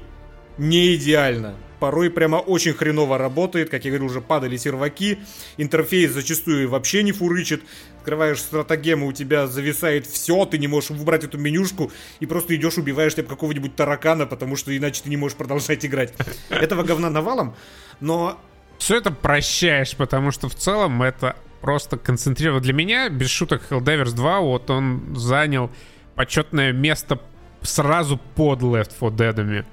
[0.57, 1.55] не идеально.
[1.81, 5.17] Порой прямо очень хреново работает, как я говорил, уже падали серваки,
[5.57, 7.63] интерфейс зачастую вообще не фурычит,
[7.97, 12.77] открываешь стратегему, у тебя зависает все, ты не можешь выбрать эту менюшку и просто идешь,
[12.77, 16.13] убиваешь тебе какого-нибудь таракана, потому что иначе ты не можешь продолжать играть.
[16.49, 17.55] Этого говна навалом,
[17.99, 18.39] но...
[18.77, 22.61] Все это прощаешь, потому что в целом это просто концентрировано.
[22.61, 25.71] Для меня, без шуток, Helldivers 2, вот он занял
[26.13, 27.19] почетное место
[27.63, 29.65] сразу под Left 4 Dead.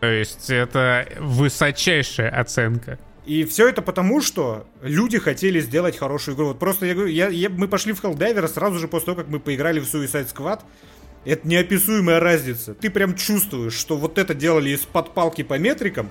[0.00, 2.98] То есть это высочайшая оценка.
[3.26, 6.46] И все это потому, что люди хотели сделать хорошую игру.
[6.48, 9.28] Вот просто я говорю, я, я, мы пошли в Helldivers сразу же после того, как
[9.28, 10.60] мы поиграли в Suicide Squad.
[11.24, 12.74] Это неописуемая разница.
[12.74, 16.08] Ты прям чувствуешь, что вот это делали из-под палки по метрикам,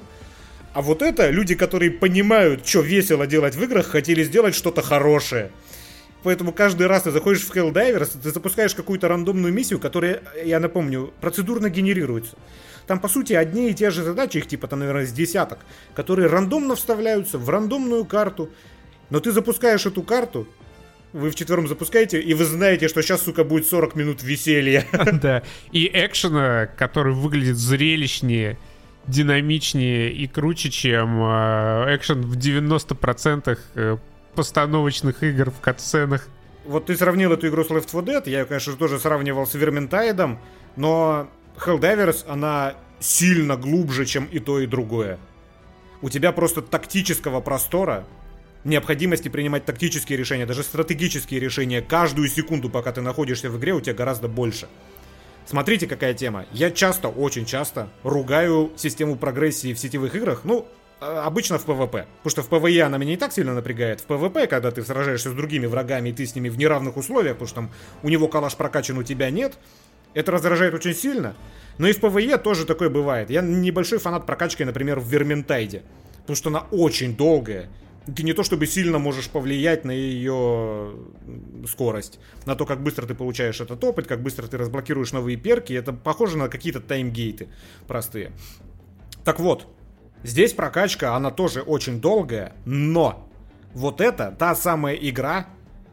[0.78, 5.50] а вот это люди, которые понимают, что весело делать в играх, хотели сделать что-то хорошее.
[6.22, 11.12] Поэтому каждый раз ты заходишь в Helldivers, ты запускаешь какую-то рандомную миссию, которая, я напомню,
[11.20, 12.36] процедурно генерируется.
[12.88, 15.60] Там, по сути, одни и те же задачи, их типа там, наверное, с десяток,
[15.94, 18.50] которые рандомно вставляются в рандомную карту.
[19.10, 20.48] Но ты запускаешь эту карту,
[21.14, 24.86] вы вчетвером запускаете, и вы знаете, что сейчас, сука, будет 40 минут веселья.
[25.22, 25.44] Да.
[25.72, 28.58] И экшена, который выглядит зрелищнее,
[29.08, 33.98] динамичнее и круче, чем э, экшен в 90% э,
[34.36, 36.28] постановочных игр в катсценах.
[36.66, 40.40] Вот ты сравнил эту игру с Left 4 Dead, я, конечно, тоже сравнивал с Верментайдом,
[40.76, 45.20] но Helldivers, она сильно глубже, чем и то, и другое.
[46.02, 48.06] У тебя просто тактического простора,
[48.64, 53.82] необходимости принимать тактические решения, даже стратегические решения каждую секунду, пока ты находишься в игре, у
[53.82, 54.68] тебя гораздо больше.
[55.46, 56.46] Смотрите, какая тема.
[56.52, 60.68] Я часто, очень часто ругаю систему прогрессии в сетевых играх, ну,
[61.00, 62.06] а, обычно в PvP.
[62.24, 64.02] Потому что в PvE она меня не так сильно напрягает.
[64.02, 67.36] В PvP, когда ты сражаешься с другими врагами, и ты с ними в неравных условиях,
[67.36, 67.72] потому что там
[68.04, 69.58] у него калаш прокачан, у тебя нет,
[70.18, 71.36] это раздражает очень сильно.
[71.78, 73.30] Но и в PvE тоже такое бывает.
[73.30, 75.84] Я небольшой фанат прокачки, например, в Vermintide.
[76.22, 77.70] Потому что она очень долгая.
[78.16, 80.96] Ты не то чтобы сильно можешь повлиять на ее
[81.68, 85.74] скорость, на то, как быстро ты получаешь этот опыт, как быстро ты разблокируешь новые перки.
[85.74, 87.50] Это похоже на какие-то таймгейты
[87.86, 88.32] простые.
[89.24, 89.68] Так вот,
[90.24, 93.30] здесь прокачка, она тоже очень долгая, но
[93.74, 95.48] вот это та самая игра,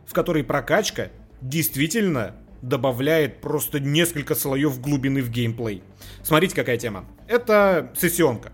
[0.07, 1.11] в которой прокачка
[1.43, 2.37] действительно
[2.68, 5.82] добавляет просто несколько слоев глубины в геймплей.
[6.22, 7.04] Смотрите, какая тема.
[7.28, 8.52] Это сессионка.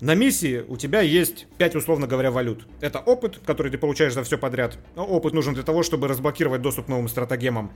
[0.00, 2.66] На миссии у тебя есть 5, условно говоря, валют.
[2.80, 4.78] Это опыт, который ты получаешь за все подряд.
[4.96, 7.70] Опыт нужен для того, чтобы разблокировать доступ к новым стратегемам.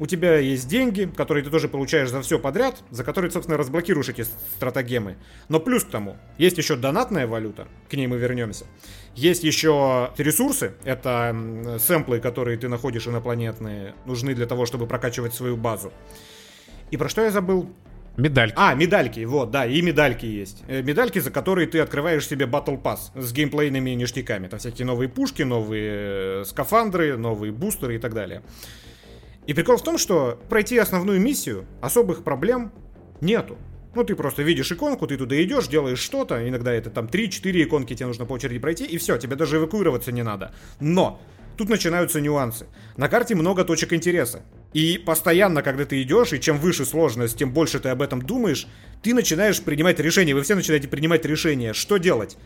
[0.00, 4.08] У тебя есть деньги, которые ты тоже получаешь за все подряд, за которые, собственно, разблокируешь
[4.08, 5.16] эти стратегемы.
[5.48, 8.66] Но плюс к тому, есть еще донатная валюта, к ней мы вернемся.
[9.16, 11.34] Есть еще ресурсы, это
[11.80, 15.92] сэмплы, которые ты находишь инопланетные, нужны для того, чтобы прокачивать свою базу.
[16.92, 17.68] И про что я забыл?
[18.16, 18.54] Медальки.
[18.56, 20.64] А, медальки, вот, да, и медальки есть.
[20.66, 24.48] Э, медальки, за которые ты открываешь себе Battle Pass с геймплейными ништяками.
[24.48, 28.42] Там всякие новые пушки, новые э, скафандры, новые бустеры и так далее.
[29.48, 32.70] И прикол в том, что пройти основную миссию особых проблем
[33.22, 33.56] нету.
[33.94, 37.94] Ну, ты просто видишь иконку, ты туда идешь, делаешь что-то, иногда это там 3-4 иконки
[37.94, 40.52] тебе нужно по очереди пройти, и все, тебе даже эвакуироваться не надо.
[40.80, 41.18] Но
[41.56, 42.66] тут начинаются нюансы.
[42.98, 44.42] На карте много точек интереса.
[44.74, 48.68] И постоянно, когда ты идешь, и чем выше сложность, тем больше ты об этом думаешь,
[49.02, 52.36] ты начинаешь принимать решения, вы все начинаете принимать решения, что делать.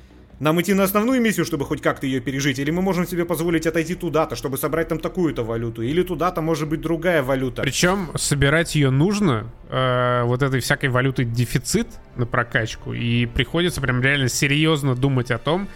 [0.43, 3.65] Нам идти на основную миссию, чтобы хоть как-то ее пережить, или мы можем себе позволить
[3.69, 7.63] отойти туда-то, чтобы собрать там такую-то валюту, или туда-то может быть другая валюта.
[7.63, 11.87] Причем собирать ее нужно, э, вот этой всякой валюты дефицит
[12.17, 15.69] на прокачку, и приходится прям реально серьезно думать о том,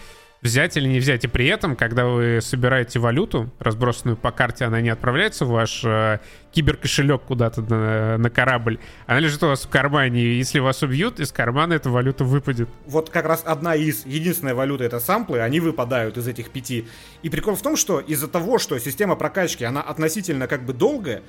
[0.42, 1.24] взять или не взять.
[1.24, 5.82] И при этом, когда вы собираете валюту, разбросанную по карте, она не отправляется в ваш
[5.84, 6.20] э,
[6.52, 10.22] киберкошелек куда-то на, на корабль, она лежит у вас в кармане.
[10.22, 12.68] И если вас убьют, из кармана эта валюта выпадет.
[12.86, 16.86] Вот как раз одна из, единственная валюта это самплы, они выпадают из этих пяти.
[17.22, 21.22] И прикол в том, что из-за того, что система прокачки, она относительно как бы долгая,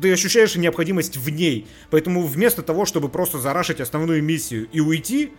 [0.00, 1.66] ты ощущаешь необходимость в ней.
[1.90, 5.32] Поэтому вместо того, чтобы просто зарашить основную миссию и уйти,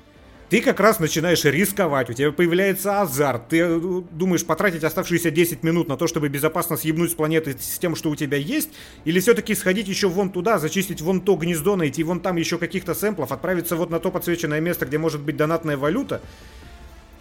[0.50, 5.64] ты как раз начинаешь рисковать, у тебя появляется азарт, ты э, думаешь потратить оставшиеся 10
[5.64, 8.70] минут на то, чтобы безопасно съебнуть с планеты с тем, что у тебя есть,
[9.06, 12.96] или все-таки сходить еще вон туда, зачистить вон то гнездо, найти вон там еще каких-то
[12.96, 16.22] сэмплов, отправиться вот на то подсвеченное место, где может быть донатная валюта.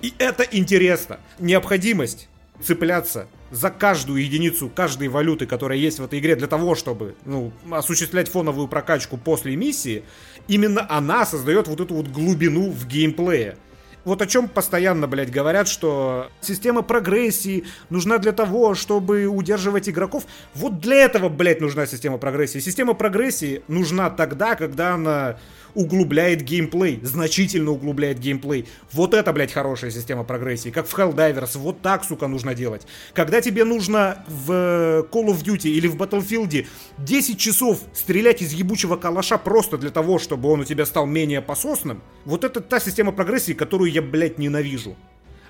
[0.01, 1.21] И это интересно.
[1.39, 2.29] Необходимость
[2.63, 7.53] цепляться за каждую единицу каждой валюты, которая есть в этой игре, для того, чтобы ну,
[7.71, 10.05] осуществлять фоновую прокачку после миссии,
[10.49, 13.57] именно она создает вот эту вот глубину в геймплее.
[14.05, 20.25] Вот о чем постоянно, блядь, говорят, что система прогрессии нужна для того, чтобы удерживать игроков.
[20.55, 22.59] Вот для этого, блядь, нужна система прогрессии.
[22.59, 25.39] Система прогрессии нужна тогда, когда она
[25.75, 28.67] углубляет геймплей, значительно углубляет геймплей.
[28.93, 30.71] Вот это, блядь, хорошая система прогрессии.
[30.71, 32.87] Как в Helldivers, вот так, сука, нужно делать.
[33.15, 36.67] Когда тебе нужно в э, Call of Duty или в Battlefield
[36.99, 41.43] 10 часов стрелять из ебучего калаша просто для того, чтобы он у тебя стал менее
[41.43, 44.97] пососным, вот это та система прогрессии, которую я, блядь, ненавижу.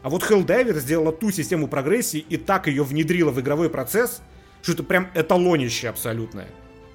[0.03, 4.23] А вот Helldiver сделала ту систему прогрессии и так ее внедрила в игровой процесс,
[4.63, 6.49] что это прям эталонище абсолютное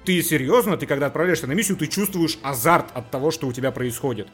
[0.04, 3.70] ты серьезно, ты когда отправляешься на миссию, ты чувствуешь азарт от того, что у тебя
[3.70, 4.28] происходит.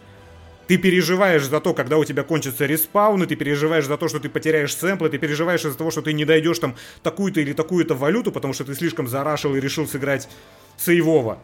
[0.67, 4.29] Ты переживаешь за то, когда у тебя кончатся респауны, ты переживаешь за то, что ты
[4.29, 8.31] потеряешь сэмплы, ты переживаешь из-за того, что ты не дойдешь там такую-то или такую-то валюту,
[8.31, 10.29] потому что ты слишком зарашил и решил сыграть
[10.77, 11.39] сейвово.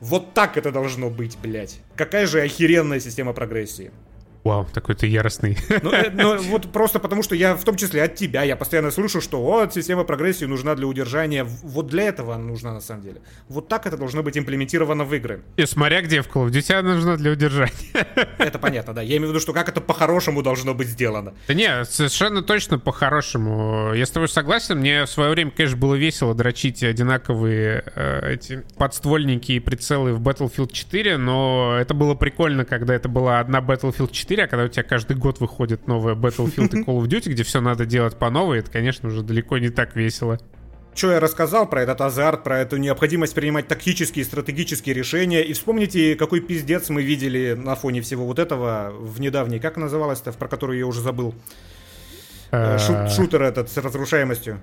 [0.00, 1.80] Вот так это должно быть, блядь.
[1.94, 3.90] Какая же охеренная система прогрессии.
[4.44, 5.56] Вау, такой ты яростный.
[5.82, 8.90] Ну, э, ну, вот просто потому, что я, в том числе от тебя, я постоянно
[8.90, 11.44] слышу, что вот, система прогрессии нужна для удержания.
[11.44, 13.22] Вот для этого она нужна, на самом деле.
[13.48, 15.42] Вот так это должно быть имплементировано в игры.
[15.56, 17.72] И смотря где в Call of Duty она нужна для удержания.
[18.38, 19.00] Это понятно, да.
[19.00, 21.32] Я имею в виду, что как это по-хорошему должно быть сделано.
[21.48, 23.94] Да не, совершенно точно по-хорошему.
[23.94, 24.78] Я с тобой согласен.
[24.78, 30.20] Мне в свое время, конечно, было весело дрочить одинаковые э, эти подствольники и прицелы в
[30.20, 34.64] Battlefield 4, но это было прикольно, когда это была одна Battlefield 4, 4, а когда
[34.64, 38.16] у тебя каждый год выходит новая Battlefield и Call of Duty, где все надо делать
[38.16, 40.38] по новой, это, конечно, уже далеко не так весело.
[40.94, 45.42] Что я рассказал про этот азарт, про эту необходимость принимать тактические и стратегические решения.
[45.42, 50.32] И вспомните, какой пиздец мы видели на фоне всего вот этого в недавней, как называлось-то,
[50.32, 51.34] про которую я уже забыл.
[52.52, 54.60] Э, Шут, шутер этот с разрушаемостью.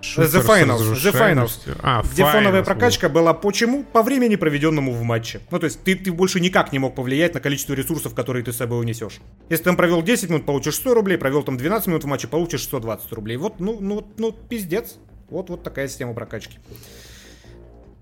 [0.00, 3.14] The Finals, The Finals, а, где finals, фоновая прокачка вот.
[3.14, 3.84] была почему?
[3.84, 5.40] По времени, проведенному в матче.
[5.50, 8.52] Ну, то есть ты, ты больше никак не мог повлиять на количество ресурсов, которые ты
[8.52, 9.20] с собой унесешь.
[9.48, 12.28] Если ты там провел 10 минут, получишь 100 рублей, провел там 12 минут в матче,
[12.28, 13.36] получишь 120 рублей.
[13.36, 14.96] Вот, ну, ну, ну, пиздец.
[15.28, 16.58] Вот, вот такая система прокачки.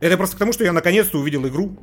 [0.01, 1.77] Это просто к тому, что я наконец-то увидел игру.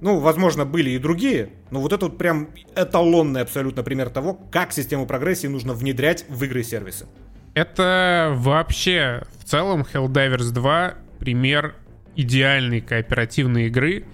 [0.00, 4.72] Ну, возможно, были и другие, но вот это вот прям эталонный абсолютно пример того, как
[4.72, 7.06] систему прогрессии нужно внедрять в игры и сервисы.
[7.54, 11.74] Это вообще в целом Helldivers 2 пример
[12.16, 14.04] идеальной кооперативной игры,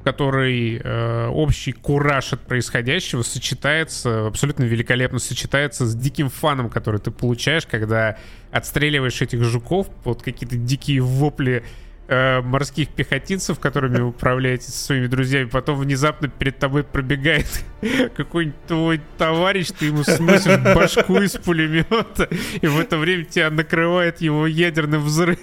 [0.00, 6.98] в которой э, общий кураж от происходящего сочетается, абсолютно великолепно сочетается с диким фаном, который
[6.98, 8.18] ты получаешь, когда
[8.50, 11.64] отстреливаешь этих жуков под какие-то дикие вопли
[12.08, 17.46] э, морских пехотинцев, которыми вы управляете со своими друзьями, потом внезапно перед тобой пробегает
[18.16, 22.28] какой-нибудь твой товарищ, ты ему сносишь башку из пулемета,
[22.60, 25.38] и в это время тебя накрывает его ядерным взрывом.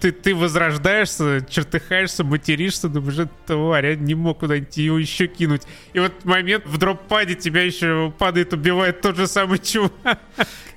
[0.00, 5.62] Ты, ты возрождаешься, чертыхаешься, материшься, думаешь, это тварь, я не мог куда-нибудь его еще кинуть.
[5.92, 10.18] И вот момент в дроп-паде тебя еще падает, убивает тот же самый чувак.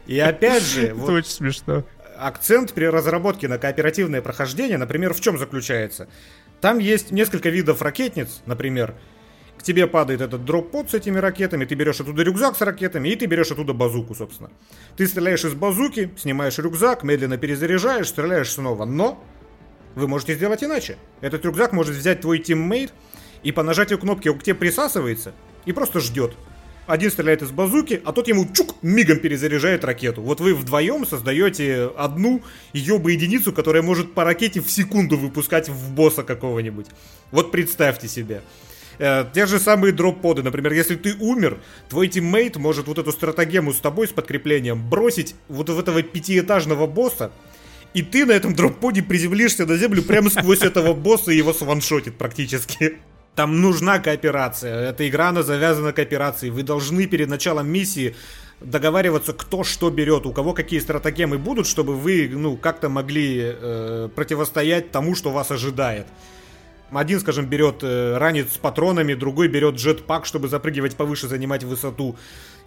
[0.05, 0.83] И опять же...
[0.83, 1.09] Это вот...
[1.09, 1.83] очень смешно
[2.19, 6.07] акцент при разработке на кооперативное прохождение, например, в чем заключается?
[6.61, 8.95] Там есть несколько видов ракетниц, например,
[9.57, 13.15] к тебе падает этот дроп-под с этими ракетами, ты берешь оттуда рюкзак с ракетами, и
[13.15, 14.51] ты берешь оттуда базуку, собственно.
[14.95, 18.85] Ты стреляешь из базуки, снимаешь рюкзак, медленно перезаряжаешь, стреляешь снова.
[18.85, 19.23] Но
[19.95, 20.97] вы можете сделать иначе.
[21.21, 22.93] Этот рюкзак может взять твой тиммейт,
[23.43, 25.33] и по нажатию кнопки он к тебе присасывается
[25.65, 26.35] и просто ждет.
[26.87, 30.21] Один стреляет из базуки, а тот ему чук, мигом перезаряжает ракету.
[30.21, 35.91] Вот вы вдвоем создаете одну ёбы единицу, которая может по ракете в секунду выпускать в
[35.91, 36.87] босса какого-нибудь.
[37.31, 38.41] Вот представьте себе.
[38.99, 40.43] Э, те же самые дроп-поды.
[40.43, 41.59] Например, если ты умер,
[41.89, 46.87] твой тиммейт может вот эту стратегему с тобой, с подкреплением, бросить вот в этого пятиэтажного
[46.87, 47.33] босса,
[47.93, 52.17] и ты на этом дроп-поде приземлишься на землю прямо сквозь этого босса и его сваншотит
[52.17, 52.97] практически.
[53.37, 54.89] Там нужна кооперация.
[54.89, 56.51] Эта игра, она завязана кооперацией.
[56.51, 58.15] Вы должны перед началом миссии
[58.61, 64.09] договариваться, кто что берет, у кого какие стратегемы будут, чтобы вы, ну, как-то могли э,
[64.15, 66.07] противостоять тому, что вас ожидает.
[66.89, 72.17] Один, скажем, берет э, ранец с патронами, другой берет джетпак, чтобы запрыгивать повыше, занимать высоту.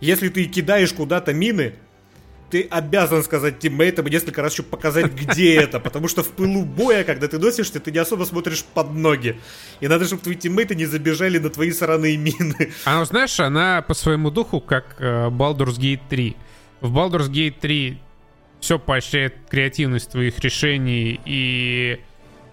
[0.01, 1.75] Если ты кидаешь куда-то мины,
[2.51, 5.81] ты обязан сказать тиммейтам и несколько раз еще показать, где это.
[5.81, 9.41] Потому что в пылу боя, когда ты носишься, ты не особо смотришь под ноги.
[9.81, 12.71] И надо, чтобы твои тиммейты не забежали на твои сраные мины.
[12.85, 16.37] А ну, знаешь, она по своему духу как э, Baldur's Gate 3.
[16.81, 17.99] В Baldur's Gate 3
[18.61, 22.01] все поощряет креативность твоих решений и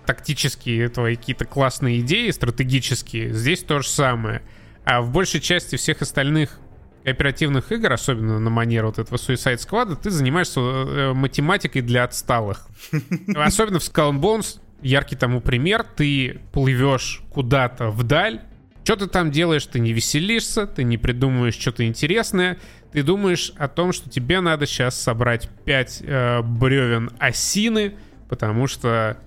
[0.06, 3.34] тактические твои какие-то классные идеи, стратегические.
[3.34, 4.42] Здесь то же самое.
[4.86, 6.60] А в большей части всех остальных
[7.08, 12.68] кооперативных игр, особенно на манер вот этого Suicide Squad, ты занимаешься э, математикой для отсталых.
[13.34, 15.86] Особенно в Skull and Bones яркий тому пример.
[15.96, 18.42] Ты плывешь куда-то вдаль,
[18.84, 19.66] что ты там делаешь?
[19.66, 22.58] Ты не веселишься, ты не придумываешь что-то интересное.
[22.92, 27.96] Ты думаешь о том, что тебе надо сейчас собрать 5 э, бревен осины,
[28.28, 29.18] потому что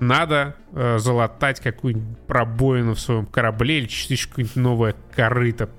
[0.00, 5.70] надо э, залатать какую-нибудь пробоину в своем корабле или частичку какое-нибудь новое корыто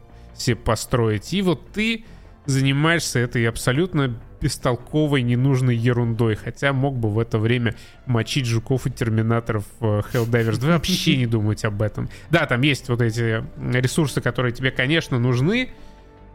[0.42, 1.34] себе построить.
[1.34, 2.06] И вот ты
[2.46, 6.36] занимаешься этой абсолютно бестолковой, ненужной ерундой.
[6.36, 7.76] Хотя мог бы в это время
[8.06, 10.72] мочить жуков и терминаторов в Helldivers 2.
[10.72, 12.10] Вообще не думать об этом.
[12.30, 15.72] Да, там есть вот эти ресурсы, которые тебе, конечно, нужны.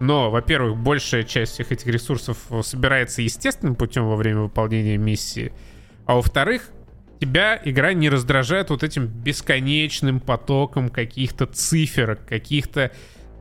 [0.01, 5.53] Но, во-первых, большая часть всех этих ресурсов собирается естественным путем во время выполнения миссии.
[6.05, 6.69] А во-вторых,
[7.21, 12.91] тебя игра не раздражает вот этим бесконечным потоком каких-то цифр, каких-то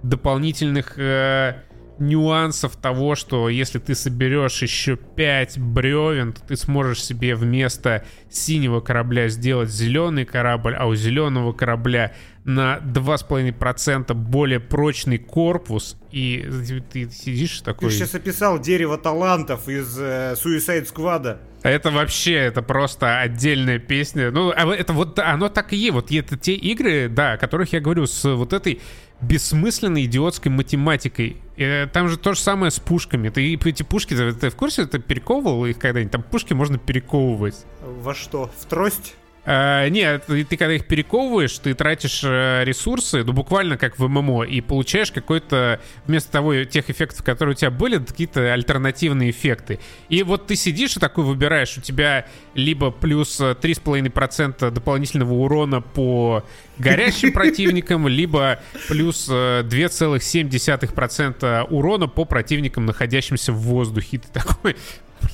[0.04, 1.56] дополнительных э,
[2.00, 8.80] нюансов того, что если ты соберешь еще 5 бревен, то ты сможешь себе вместо синего
[8.80, 16.46] корабля сделать зеленый корабль, а у зеленого корабля на 2,5% более прочный корпус, и
[16.92, 17.90] ты сидишь такой...
[17.90, 21.38] Ты сейчас описал дерево талантов из э, Suicide Squad.
[21.62, 24.32] Это вообще, это просто отдельная песня.
[24.32, 25.94] Ну, а это вот, оно так и есть.
[25.94, 28.82] Вот это те игры, да, о которых я говорю, с вот этой
[29.28, 31.38] бессмысленной идиотской математикой.
[31.56, 33.30] И, там же то же самое с пушками.
[33.30, 36.12] Ты эти пушки, ты, ты в курсе, ты перековывал их когда-нибудь?
[36.12, 37.66] Там пушки можно перековывать.
[37.82, 38.52] Во что?
[38.58, 39.16] В трость?
[39.46, 44.08] Uh, нет, ты, ты когда их перековываешь, ты тратишь uh, ресурсы, ну буквально как в
[44.08, 49.82] ММО, и получаешь какой-то, вместо того, тех эффектов, которые у тебя были, какие-то альтернативные эффекты.
[50.08, 56.46] И вот ты сидишь и такой выбираешь, у тебя либо плюс 3,5% дополнительного урона по
[56.78, 64.16] горящим противникам, либо плюс 2,7% э, урона по противникам, находящимся в воздухе.
[64.16, 64.78] И ты такой,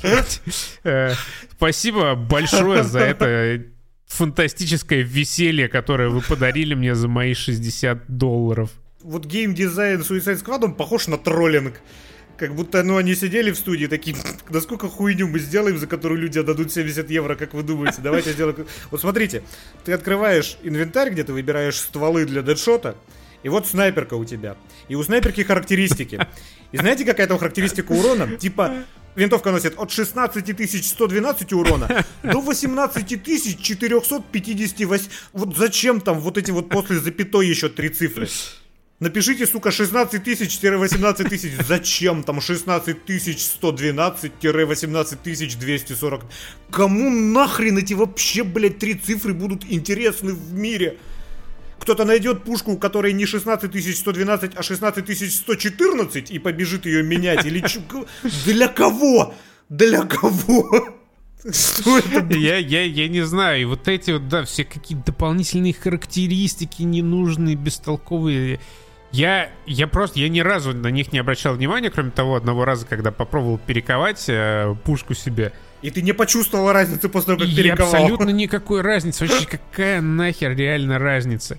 [0.84, 1.14] э,
[1.52, 3.62] Спасибо большое за это
[4.10, 8.72] фантастическое веселье, которое вы подарили мне за мои 60 долларов.
[9.02, 11.76] Вот геймдизайн Suicide Squad, он похож на троллинг.
[12.38, 14.16] Как будто, ну, они сидели в студии такие,
[14.50, 18.02] насколько хуйню мы сделаем, за которую люди отдадут 70 евро, как вы думаете?
[18.02, 18.66] Давайте сделаем...
[18.92, 19.44] Вот смотрите,
[19.84, 22.96] ты открываешь инвентарь, где ты выбираешь стволы для дедшота,
[23.44, 24.56] и вот снайперка у тебя.
[24.88, 26.20] И у снайперки характеристики.
[26.72, 28.38] И знаете, какая там характеристика урона?
[28.38, 28.86] Типа
[29.16, 33.24] винтовка носит от 16 112 урона до 18
[33.62, 35.06] 458.
[35.34, 38.28] Вот зачем там вот эти вот после запятой еще три цифры?
[39.00, 41.54] Напишите, сука, 16 тысяч-18 тысяч.
[41.66, 46.26] Зачем там 16 тысяч 112-18 тысяч 240?
[46.70, 50.98] Кому нахрен эти вообще, блядь, три цифры будут интересны в мире?
[51.80, 57.46] Кто-то найдет пушку, у которой не 16112, а 16114 и побежит ее менять.
[57.46, 57.64] Или.
[58.46, 59.34] Для кого?
[59.70, 61.00] Для кого?
[61.52, 62.36] Что это?
[62.36, 63.62] Я, я, я не знаю.
[63.62, 68.60] И вот эти вот, да, все какие-то дополнительные характеристики ненужные, бестолковые.
[69.12, 72.86] Я, я просто, я ни разу на них не обращал внимания, кроме того одного раза,
[72.86, 75.54] когда попробовал перековать э, пушку себе.
[75.82, 77.94] И ты не почувствовал разницы после того, как перековал?
[77.94, 79.26] абсолютно никакой разницы.
[79.26, 81.58] Вообще, какая нахер реально разница?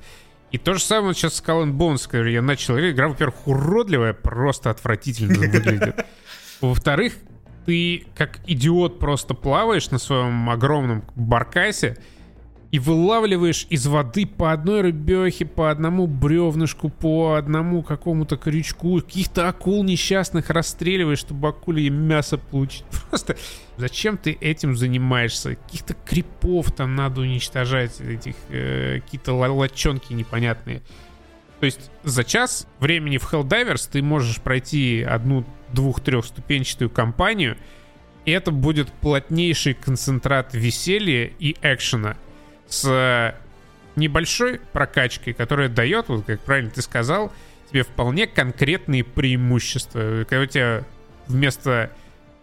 [0.50, 2.94] И то же самое сейчас с Skull Bones, когда я начал играть.
[2.94, 6.04] Игра, во-первых, уродливая, просто отвратительно выглядит.
[6.60, 7.14] Во-вторых,
[7.66, 11.96] ты как идиот просто плаваешь на своем огромном баркасе,
[12.70, 19.48] и вылавливаешь из воды по одной рыбехе, по одному бревнышку, по одному какому-то крючку, каких-то
[19.48, 22.84] акул несчастных расстреливаешь, чтобы акуле мясо получить.
[23.10, 23.36] Просто
[23.76, 25.56] зачем ты этим занимаешься?
[25.56, 30.82] Каких-то крипов там надо уничтожать, этих э, какие-то лочонки непонятные.
[31.58, 37.56] То есть за час времени в Helldivers ты можешь пройти одну двух-трехступенчатую кампанию,
[38.24, 42.16] и это будет плотнейший концентрат веселья и экшена—
[42.70, 43.34] с
[43.96, 47.30] небольшой прокачкой, которая дает, вот как правильно ты сказал,
[47.70, 50.24] тебе вполне конкретные преимущества.
[50.28, 50.84] Когда у тебя
[51.26, 51.90] вместо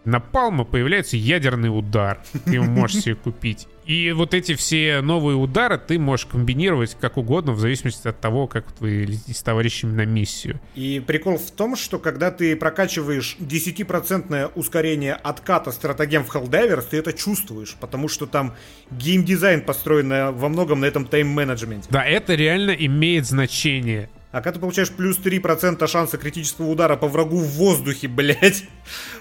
[0.04, 2.20] напалма появляется ядерный удар.
[2.44, 3.66] Ты его можешь себе купить.
[3.88, 8.46] И вот эти все новые удары ты можешь комбинировать как угодно, в зависимости от того,
[8.46, 10.60] как вы летите с товарищами на миссию.
[10.74, 16.98] И прикол в том, что когда ты прокачиваешь 10% ускорение отката стратегем в Helldivers, ты
[16.98, 18.54] это чувствуешь, потому что там
[18.90, 21.88] геймдизайн построен во многом на этом тайм-менеджменте.
[21.88, 24.10] Да, это реально имеет значение.
[24.30, 28.64] А когда ты получаешь плюс 3% шанса критического удара по врагу в воздухе, блять,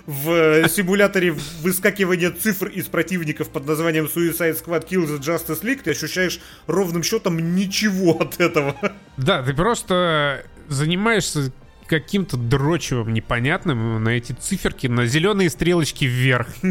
[0.05, 5.91] в симуляторе выскакивания цифр из противников под названием Suicide Squad Kills the Justice League, ты
[5.91, 8.75] ощущаешь ровным счетом ничего от этого.
[9.15, 11.53] Да, ты просто занимаешься
[11.87, 16.47] каким-то дрочевым непонятным на эти циферки, на зеленые стрелочки вверх.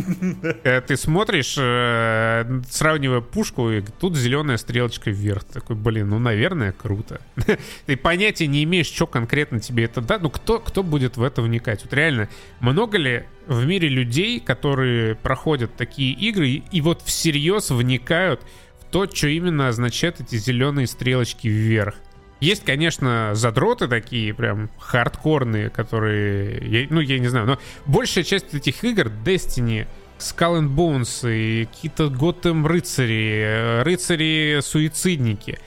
[0.65, 5.45] Э, ты смотришь, э, сравнивая пушку, и тут зеленая стрелочка вверх.
[5.45, 7.21] Такой, блин, ну, наверное, круто.
[7.87, 10.19] Ты понятия не имеешь, что конкретно тебе это да.
[10.19, 11.85] Ну, кто, кто будет в это вникать?
[11.85, 12.29] Вот реально,
[12.61, 18.43] много ли в мире людей, которые проходят такие игры и вот всерьез вникают
[18.81, 21.97] в то, что именно означают эти зеленые стрелочки вверх?
[22.41, 28.53] Есть, конечно, задроты такие, прям хардкорные, которые, я, ну, я не знаю, но большая часть
[28.53, 29.87] этих игр, Destiny,
[30.19, 35.59] Skull and Bones и какие-то Готэм рыцари, рыцари-суицидники,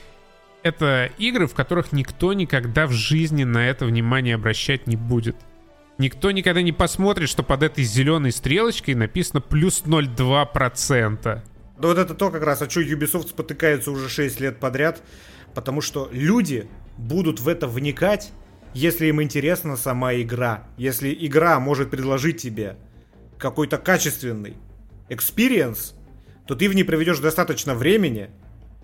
[0.62, 5.36] это игры, в которых никто никогда в жизни на это внимание обращать не будет.
[5.98, 11.42] Никто никогда не посмотрит, что под этой зеленой стрелочкой написано плюс 0,2%.
[11.80, 15.02] Да вот это то как раз, а что Ubisoft спотыкается уже 6 лет подряд.
[15.54, 18.32] Потому что люди будут в это вникать,
[18.74, 20.64] если им интересна сама игра.
[20.76, 22.76] Если игра может предложить тебе
[23.38, 24.56] какой-то качественный
[25.08, 25.94] experience,
[26.46, 28.30] то ты в ней проведешь достаточно времени,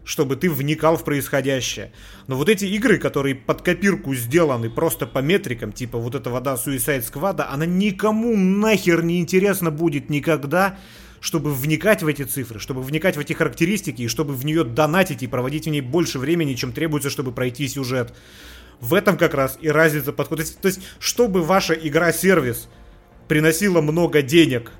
[0.04, 1.92] чтобы ты вникал в происходящее.
[2.26, 6.54] Но вот эти игры, которые под копирку сделаны просто по метрикам, типа вот эта вода
[6.54, 10.78] Suicide Squad, она никому нахер не интересна будет никогда,
[11.20, 15.22] чтобы вникать в эти цифры, чтобы вникать в эти характеристики и чтобы в нее донатить
[15.22, 18.14] и проводить в ней больше времени, чем требуется, чтобы пройти сюжет.
[18.80, 20.42] В этом как раз и разница подхода.
[20.42, 22.68] То есть, то есть чтобы ваша игра-сервис
[23.28, 24.72] приносила много денег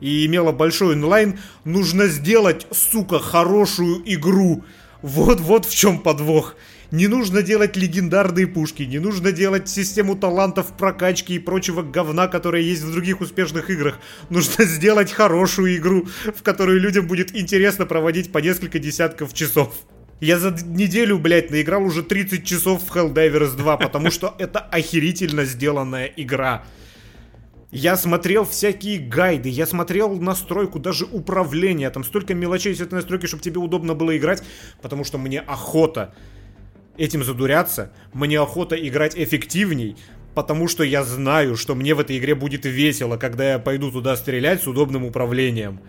[0.00, 4.64] и имела большой онлайн, нужно сделать, сука, хорошую игру.
[5.02, 6.56] Вот, вот в чем подвох.
[6.90, 12.62] Не нужно делать легендарные пушки, не нужно делать систему талантов прокачки и прочего говна, которое
[12.62, 13.98] есть в других успешных играх.
[14.30, 19.74] Нужно сделать хорошую игру, в которую людям будет интересно проводить по несколько десятков часов.
[20.20, 25.44] Я за неделю, блядь, наиграл уже 30 часов в Helldivers 2, потому что это охерительно
[25.44, 26.64] сделанная игра.
[27.70, 33.26] Я смотрел всякие гайды, я смотрел настройку, даже управления, там столько мелочей с этой настройки,
[33.26, 34.42] чтобы тебе удобно было играть,
[34.80, 36.14] потому что мне охота
[36.98, 39.96] этим задуряться, мне охота играть эффективней,
[40.34, 44.16] потому что я знаю, что мне в этой игре будет весело, когда я пойду туда
[44.16, 45.80] стрелять с удобным управлением.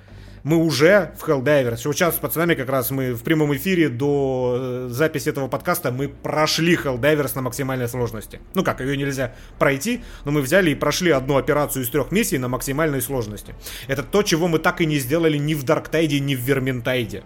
[0.44, 4.88] Мы уже в Helldivers, сейчас с пацанами как раз мы в прямом эфире до э,
[4.90, 8.40] записи этого подкаста мы прошли Helldivers на максимальной сложности.
[8.56, 12.38] Ну как, ее нельзя пройти, но мы взяли и прошли одну операцию из трех миссий
[12.38, 13.54] на максимальной сложности.
[13.88, 17.24] Это то, чего мы так и не сделали ни в Дарктайде, ни в Верментайде.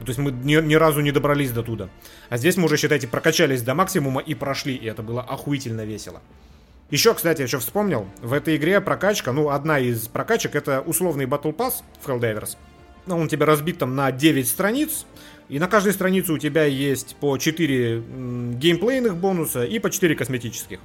[0.00, 1.88] То есть мы ни, ни разу не добрались до туда.
[2.28, 6.20] А здесь мы уже, считайте, прокачались до максимума и прошли, и это было охуительно весело.
[6.90, 11.54] Еще, кстати, еще вспомнил, в этой игре прокачка, ну, одна из прокачек, это условный Battle
[11.54, 12.56] Pass в Helldivers.
[13.06, 15.06] Ну, он тебе разбит там на 9 страниц,
[15.48, 18.02] и на каждой странице у тебя есть по 4
[18.54, 20.78] геймплейных бонуса и по 4 косметических.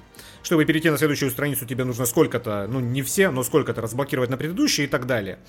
[0.44, 4.38] Чтобы перейти на следующую страницу, тебе нужно сколько-то, ну не все, но сколько-то разблокировать на
[4.38, 5.40] предыдущие и так далее.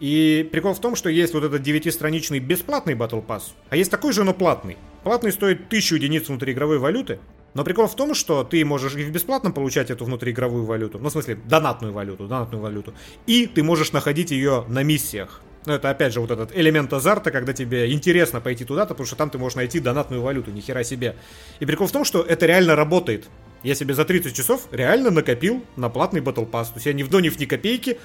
[0.00, 4.12] И прикол в том, что есть вот этот 9-страничный бесплатный Battle Pass, а есть такой
[4.12, 4.76] же, но платный.
[5.04, 7.20] Платный стоит 1000 единиц внутриигровой валюты,
[7.54, 11.08] но прикол в том, что ты можешь и в бесплатном получать эту внутриигровую валюту, ну,
[11.08, 12.94] в смысле, донатную валюту, донатную валюту,
[13.26, 15.42] и ты можешь находить ее на миссиях.
[15.66, 19.16] Но это опять же вот этот элемент азарта, когда тебе интересно пойти туда-то, потому что
[19.16, 21.16] там ты можешь найти донатную валюту, ни хера себе.
[21.58, 23.28] И прикол в том, что это реально работает.
[23.62, 26.66] Я себе за 30 часов реально накопил на платный Battle Pass.
[26.66, 27.98] То есть я не вдонив ни копейки,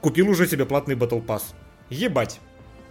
[0.00, 1.42] купил уже себе платный Battle Pass.
[1.90, 2.40] Ебать.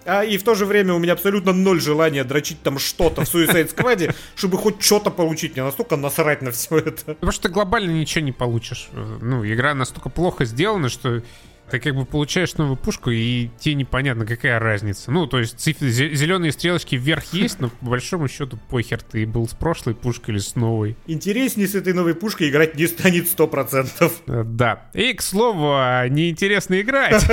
[0.05, 3.35] А и в то же время у меня абсолютно ноль желания дрочить там что-то в
[3.35, 5.53] Suicide Squad, чтобы хоть что-то получить.
[5.53, 7.13] Мне настолько насрать на все это.
[7.13, 8.87] Потому что глобально ничего не получишь.
[8.93, 11.21] Ну, игра настолько плохо сделана, что
[11.69, 15.11] Ты как бы получаешь новую пушку, и тебе непонятно, какая разница.
[15.11, 15.79] Ну, то есть циф...
[15.79, 20.39] зеленые стрелочки вверх есть, но по большому счету похер, ты был с прошлой пушкой или
[20.39, 20.95] с новой.
[21.07, 24.11] Интереснее с этой новой пушкой играть не станет 100%.
[24.27, 24.89] Э, да.
[24.93, 27.23] И, к слову, а, неинтересно играть.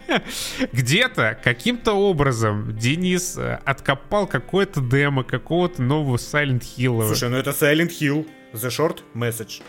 [0.72, 7.06] Где-то, каким-то образом Денис э, откопал какое-то демо какого-то нового Silent Hill.
[7.06, 8.26] Слушай, ну это Silent Hill.
[8.52, 9.62] The Short Message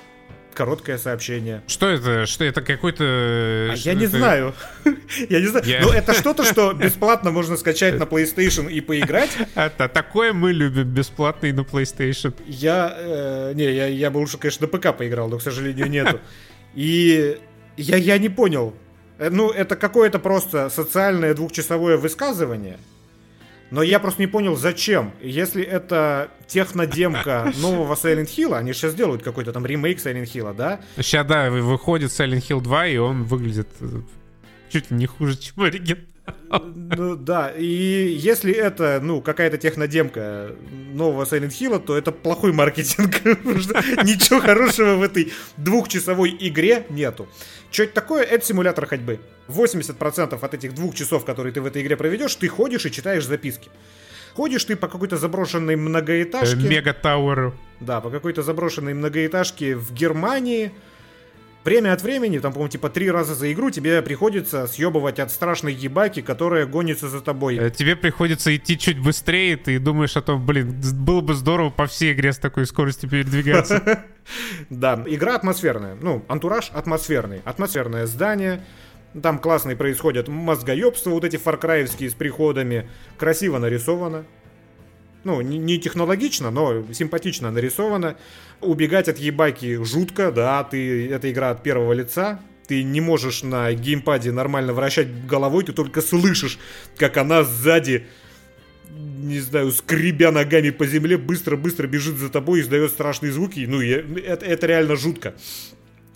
[0.54, 1.62] короткое сообщение.
[1.68, 2.26] Что это?
[2.26, 3.04] Что это какой-то...
[3.04, 4.18] А я не это...
[4.18, 4.56] знаю.
[5.30, 5.66] я не знаю.
[5.66, 5.82] Я...
[5.82, 9.32] Ну, это что-то, что бесплатно можно скачать на PlayStation и поиграть.
[9.56, 12.34] Это такое мы любим, бесплатный на PlayStation.
[12.48, 12.96] Я...
[12.98, 16.20] Э, не, я, я бы лучше, конечно, на ПК поиграл, но, к сожалению, нету.
[16.76, 17.38] И
[17.78, 18.74] я, я не понял.
[19.18, 22.78] Э, ну, это какое-то просто социальное двухчасовое высказывание–
[23.72, 25.14] но я просто не понял, зачем.
[25.22, 30.82] Если это технодемка нового Silent Hill, они сейчас делают какой-то там ремейк Silent Hill, да?
[30.98, 34.02] Сейчас, да, выходит Silent Hill 2, и он выглядит э,
[34.70, 36.04] чуть ли не хуже, чем оригинал.
[36.50, 40.52] Ну да, и если это, ну, какая-то технодемка
[40.94, 43.24] нового Silent Hill, то это плохой маркетинг.
[43.26, 47.28] Ничего хорошего в этой двухчасовой игре нету.
[47.72, 48.24] Что это такое?
[48.24, 49.20] Это симулятор ходьбы.
[49.48, 53.26] 80% от этих двух часов, которые ты в этой игре проведешь, ты ходишь и читаешь
[53.26, 53.72] записки.
[54.34, 56.68] Ходишь ты по какой-то заброшенной многоэтажке.
[56.68, 57.54] Мега Тауэру.
[57.80, 60.72] Да, по какой-то заброшенной многоэтажке в Германии.
[61.64, 65.74] Время от времени, там, по-моему, типа три раза за игру тебе приходится съебывать от страшной
[65.74, 67.58] ебаки, которая гонится за тобой.
[67.58, 71.86] Э, тебе приходится идти чуть быстрее, ты думаешь о том, блин, было бы здорово по
[71.86, 74.06] всей игре с такой скоростью передвигаться.
[74.70, 75.98] Да, игра атмосферная.
[76.00, 77.42] Ну, антураж атмосферный.
[77.44, 78.64] Атмосферное здание,
[79.20, 82.88] там классные происходят мозгоебства, вот эти фаркраевские с приходами.
[83.18, 84.26] Красиво нарисовано.
[85.24, 88.18] Ну, не технологично, но симпатично нарисовано.
[88.60, 93.72] Убегать от ебаки жутко, да, ты, это игра от первого лица, ты не можешь на
[93.74, 96.58] геймпаде нормально вращать головой, ты только слышишь,
[96.98, 98.06] как она сзади,
[98.90, 103.66] не знаю, скребя ногами по земле, быстро-быстро бежит за тобой и издает страшные звуки.
[103.68, 105.36] Ну, это, это реально жутко.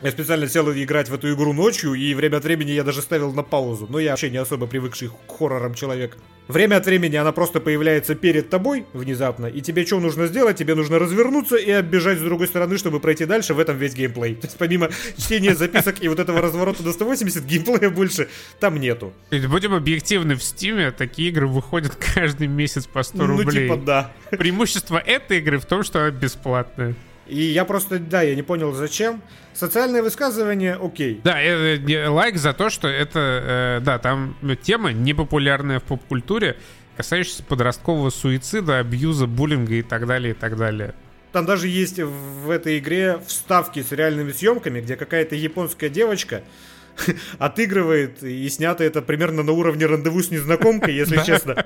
[0.01, 3.31] Я специально сел играть в эту игру ночью, и время от времени я даже ставил
[3.31, 3.87] на паузу.
[3.89, 6.17] Но я вообще не особо привыкший к хоррорам человек.
[6.49, 10.57] Время от времени она просто появляется перед тобой внезапно, и тебе что нужно сделать?
[10.57, 13.53] Тебе нужно развернуться и оббежать с другой стороны, чтобы пройти дальше.
[13.53, 14.35] В этом весь геймплей.
[14.35, 18.27] То есть помимо чтения записок и вот этого разворота до 180, геймплея больше
[18.59, 19.13] там нету.
[19.31, 23.45] Будем объективны, в Стиме такие игры выходят каждый месяц по 100 рублей.
[23.45, 24.11] Ну типа да.
[24.29, 26.95] Преимущество этой игры в том, что она бесплатная.
[27.27, 29.21] И я просто, да, я не понял, зачем.
[29.53, 31.21] Социальное высказывание, окей.
[31.23, 36.57] Да, э, э, лайк за то, что это, э, да, там тема непопулярная в поп-культуре,
[36.97, 40.93] касающаяся подросткового суицида, абьюза, буллинга и так далее, и так далее.
[41.31, 46.43] Там даже есть в этой игре вставки с реальными съемками, где какая-то японская девочка
[47.39, 51.65] отыгрывает, и снято это примерно на уровне рандеву с незнакомкой, если честно.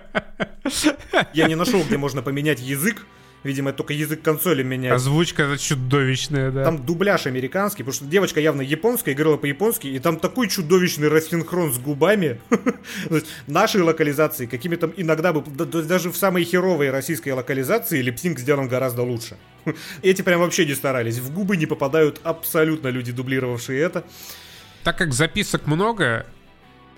[1.34, 3.06] Я не нашел, где можно поменять язык,
[3.44, 4.96] Видимо, только язык консоли меняет.
[4.96, 6.66] Озвучка это чудовищная, да.
[6.66, 11.72] Там дубляж американский, потому что девочка явно японская, играла по-японски, и там такой чудовищный рассинхрон
[11.74, 12.42] с губами.
[13.48, 15.42] Нашей локализации какими-то иногда бы,
[15.84, 19.38] даже в самой херовой российской локализации липсинг сделан гораздо лучше.
[20.02, 21.20] Эти прям вообще не старались.
[21.20, 24.04] В губы не попадают абсолютно люди, дублировавшие это.
[24.84, 26.26] Так как записок много,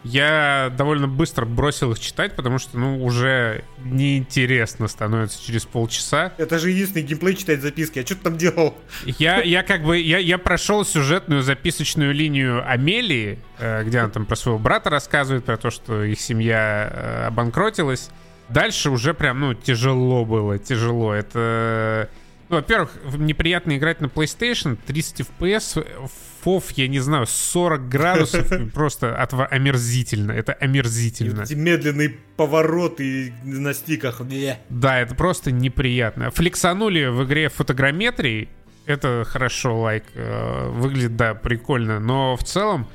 [0.03, 6.33] я довольно быстро бросил их читать, потому что, ну, уже неинтересно становится через полчаса.
[6.37, 7.99] Это же единственный геймплей читать записки.
[7.99, 8.75] А что ты там делал?
[9.05, 14.25] Я, я как бы, я, я прошел сюжетную записочную линию Амелии, э, где она там
[14.25, 18.09] про своего брата рассказывает, про то, что их семья э, обанкротилась.
[18.49, 21.13] Дальше уже прям, ну, тяжело было, тяжело.
[21.13, 22.09] Это...
[22.49, 26.09] Ну, во-первых, неприятно играть на PlayStation, 30 FPS,
[26.41, 31.41] фов, я не знаю, 40 градусов, просто отва- омерзительно, это омерзительно.
[31.43, 34.21] Эти медленные повороты на стиках.
[34.69, 36.31] Да, это просто неприятно.
[36.31, 38.49] Флексанули в игре фотограмметрии,
[38.85, 42.87] это хорошо, лайк, э, выглядит, да, прикольно, но в целом,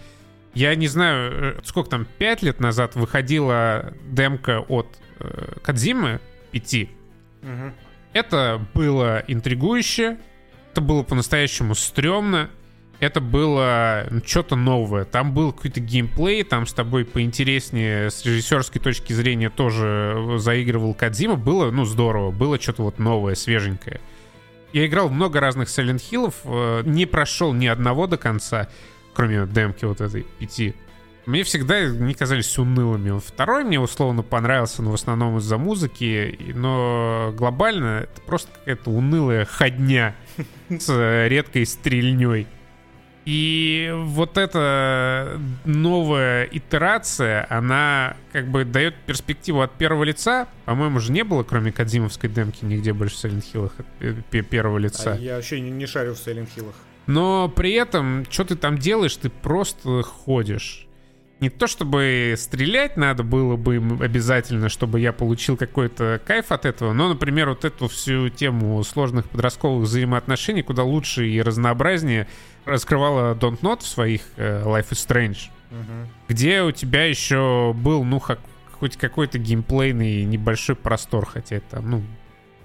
[0.54, 6.20] я не знаю, э, сколько там, 5 лет назад выходила демка от э, Кадзимы
[6.50, 6.88] 5.
[7.42, 7.50] Угу.
[8.14, 10.16] Это было интригующе,
[10.72, 12.50] это было по-настоящему стрёмно,
[13.00, 15.04] это было что-то новое.
[15.04, 21.36] Там был какой-то геймплей, там с тобой поинтереснее, с режиссерской точки зрения тоже заигрывал Кадзима.
[21.36, 24.00] Было, ну, здорово, было что-то вот новое, свеженькое.
[24.72, 28.68] Я играл много разных Silent Hill'ов, э, не прошел ни одного до конца,
[29.14, 30.74] кроме демки вот этой пяти.
[31.26, 33.18] Мне всегда они казались унылыми.
[33.18, 39.44] Второй мне условно понравился, но в основном из-за музыки, но глобально это просто какая-то унылая
[39.44, 40.14] ходня
[40.68, 42.46] с редкой стрельней.
[43.26, 50.46] И вот эта новая итерация, она как бы дает перспективу от первого лица.
[50.64, 55.14] По-моему, же не было, кроме Кадзимовской демки, нигде больше в Silent Hill э, первого лица.
[55.14, 56.72] А я вообще не, не шарю в Silent Hill.
[57.08, 60.86] Но при этом, что ты там делаешь, ты просто ходишь.
[61.40, 66.92] Не то чтобы стрелять надо было бы обязательно, чтобы я получил какой-то кайф от этого,
[66.94, 72.26] но, например, вот эту всю тему сложных подростковых взаимоотношений куда лучше и разнообразнее
[72.66, 76.10] раскрывала Don't Not в своих э, Life is Strange, угу.
[76.28, 78.20] где у тебя еще был, ну,
[78.78, 82.02] хоть какой-то геймплейный небольшой простор, хотя это, ну,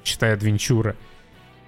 [0.04, 0.96] считай, адвенчура.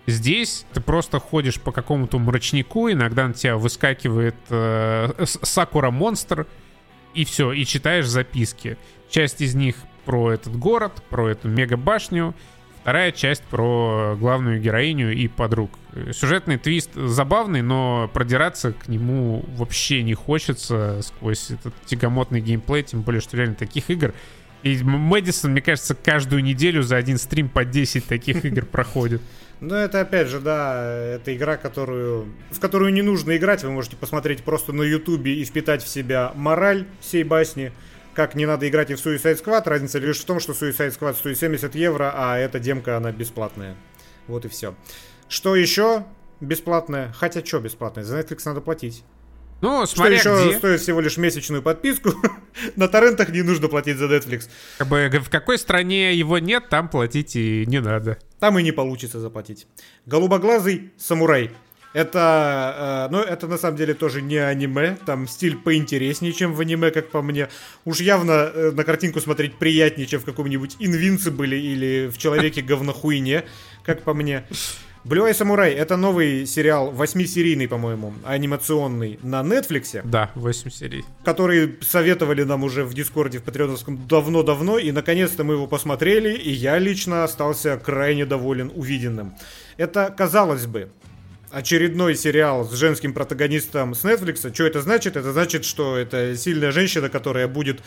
[0.05, 6.45] Здесь ты просто ходишь по какому-то мрачнику, иногда на тебя выскакивает э, Сакура монстр,
[7.13, 8.77] и все, и читаешь записки.
[9.09, 12.33] Часть из них про этот город, про эту мега-башню,
[12.83, 15.71] вторая часть про главную героиню и подруг.
[16.11, 23.01] Сюжетный твист забавный, но продираться к нему вообще не хочется сквозь этот тягомотный геймплей, тем
[23.01, 24.13] более, что реально таких игр
[24.63, 29.21] и Мэдисон, мне кажется, каждую неделю за один стрим по 10 таких игр проходит.
[29.59, 33.63] Ну, это опять же, да, это игра, которую, в которую не нужно играть.
[33.63, 37.71] Вы можете посмотреть просто на Ютубе и впитать в себя мораль всей басни.
[38.15, 39.63] Как не надо играть и в Suicide Squad.
[39.65, 43.75] Разница лишь в том, что Suicide Squad стоит 70 евро, а эта демка, она бесплатная.
[44.27, 44.75] Вот и все.
[45.27, 46.05] Что еще
[46.39, 47.11] бесплатное?
[47.17, 48.03] Хотя что бесплатное?
[48.03, 49.03] За Netflix надо платить.
[49.61, 50.57] Ну, смотря Что еще где.
[50.57, 52.11] стоит всего лишь месячную подписку.
[52.75, 54.49] На торрентах не нужно платить за Netflix.
[54.77, 58.17] Как бы в какой стране его нет, там платить и не надо.
[58.39, 59.65] Там и не получится заплатить.
[60.05, 61.51] Голубоглазый самурай.
[61.93, 66.59] Это, э, ну, это на самом деле тоже не аниме, там стиль поинтереснее, чем в
[66.59, 67.49] аниме, как по мне.
[67.85, 73.43] Уж явно э, на картинку смотреть приятнее, чем в каком-нибудь Invincible или в Человеке говнохуйне,
[73.83, 74.43] как по мне.
[75.05, 79.99] Blue Eye Samurai это новый сериал, восьмисерийный, по-моему, анимационный на Netflix.
[80.05, 81.03] Да, 8 серий.
[81.25, 86.51] Который советовали нам уже в Дискорде, в Патреоновском давно-давно, и наконец-то мы его посмотрели, и
[86.51, 89.33] я лично остался крайне доволен увиденным.
[89.75, 90.89] Это, казалось бы,
[91.53, 94.53] очередной сериал с женским протагонистом с Netflix.
[94.53, 95.15] Что это значит?
[95.15, 97.81] Это значит, что это сильная женщина, которая будет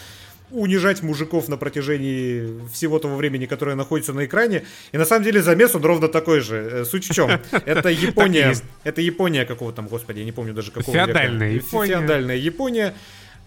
[0.50, 4.62] унижать мужиков на протяжении всего того времени, которое находится на экране.
[4.92, 6.56] И на самом деле замес он ровно такой же.
[6.56, 7.30] Э, суть в чем?
[7.50, 8.54] Это Япония.
[8.84, 11.66] Это Япония какого там, господи, я не помню даже какого Феодальная века.
[11.66, 11.92] Япония.
[11.98, 12.94] Феодальная Япония.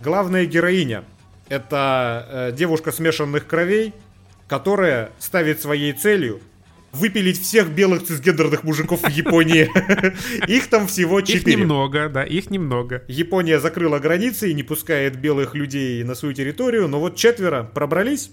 [0.04, 1.06] Главная героиня
[1.50, 3.94] это э, девушка смешанных кровей,
[4.48, 6.42] которая ставит своей целью
[6.92, 9.70] выпилить всех белых цисгендерных мужиков в Японии.
[10.48, 11.54] Их там всего четыре.
[11.54, 13.04] Их немного, да, их немного.
[13.08, 18.32] Япония закрыла границы и не пускает белых людей на свою территорию, но вот четверо пробрались,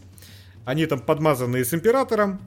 [0.64, 2.40] они там подмазанные с императором,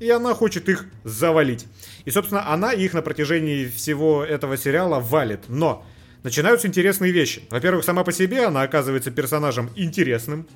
[0.00, 1.66] и она хочет их завалить.
[2.04, 5.44] И, собственно, она их на протяжении всего этого сериала валит.
[5.48, 5.84] Но
[6.22, 7.42] начинаются интересные вещи.
[7.50, 10.46] Во-первых, сама по себе она оказывается персонажем интересным.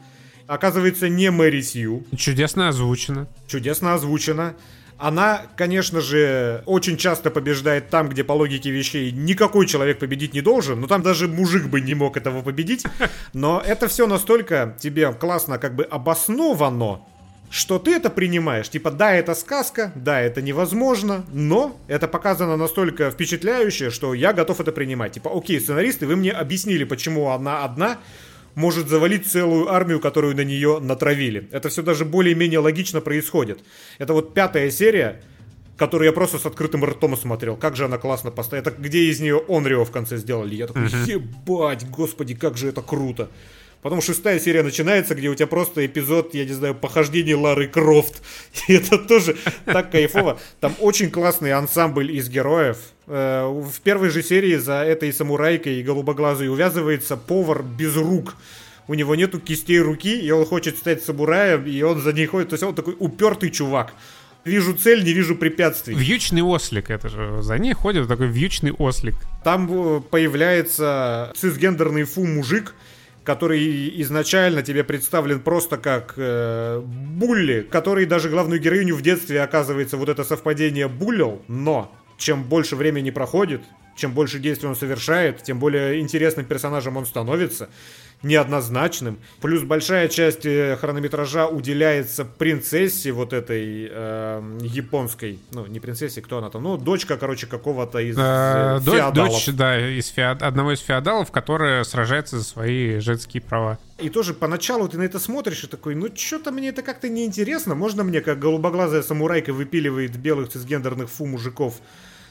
[0.46, 2.06] Оказывается, не Мэри Сью.
[2.16, 3.28] Чудесно озвучено.
[3.46, 4.54] Чудесно озвучено.
[4.98, 10.40] Она, конечно же, очень часто побеждает там, где по логике вещей никакой человек победить не
[10.40, 10.80] должен.
[10.80, 12.84] Ну там даже мужик бы не мог этого победить.
[13.32, 17.00] Но это все настолько тебе классно как бы обосновано,
[17.48, 18.68] что ты это принимаешь.
[18.68, 24.60] Типа, да, это сказка, да, это невозможно, но это показано настолько впечатляюще, что я готов
[24.60, 25.12] это принимать.
[25.12, 27.98] Типа, окей, сценаристы, вы мне объяснили, почему она одна,
[28.58, 31.48] может завалить целую армию, которую на нее натравили.
[31.52, 33.60] Это все даже более-менее логично происходит.
[33.98, 35.22] Это вот пятая серия,
[35.76, 37.56] которую я просто с открытым ртом смотрел.
[37.56, 38.66] Как же она классно поставила.
[38.66, 40.56] Это где из нее Онрио в конце сделали.
[40.56, 43.28] Я такой, ебать, господи, как же это круто.
[43.82, 48.22] Потом шестая серия начинается, где у тебя просто эпизод, я не знаю, похождений Лары Крофт.
[48.68, 50.38] И это тоже так кайфово.
[50.60, 52.78] Там очень классный ансамбль из героев.
[53.06, 58.34] Э, в первой же серии за этой самурайкой и голубоглазой увязывается повар без рук
[58.88, 62.48] у него нету кистей руки, и он хочет стать самураем, и он за ней ходит.
[62.48, 63.92] То есть он такой упертый чувак.
[64.44, 65.94] Вижу цель, не вижу препятствий.
[65.94, 67.42] Вьючный ослик, это же.
[67.42, 69.14] За ней ходит такой вьючный ослик.
[69.44, 72.74] Там э, появляется цисгендерный фу-мужик,
[73.28, 79.98] который изначально тебе представлен просто как э, булли, который даже главную героиню в детстве, оказывается,
[79.98, 83.60] вот это совпадение буллил, но чем больше времени проходит,
[83.98, 87.68] чем больше действий он совершает, тем более интересным персонажем он становится
[88.22, 89.18] неоднозначным.
[89.40, 95.38] Плюс большая часть э, хронометража уделяется принцессе вот этой э, японской.
[95.52, 96.64] Ну, не принцессе, кто она там?
[96.64, 99.14] Ну, дочка, короче, какого-то из э, феодалов.
[99.14, 100.42] Дочь, да, из феод...
[100.42, 103.78] одного из феодалов, которая сражается за свои женские права.
[103.98, 107.74] И тоже поначалу ты на это смотришь и такой, ну что-то мне это как-то неинтересно.
[107.74, 111.80] Можно мне, как голубоглазая самурайка выпиливает белых цисгендерных фу мужиков,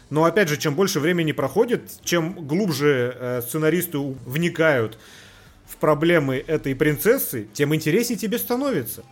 [0.10, 4.98] Но опять же, чем больше времени проходит, чем глубже э, сценаристы вникают
[5.68, 9.04] в проблемы этой принцессы, тем интереснее тебе становится.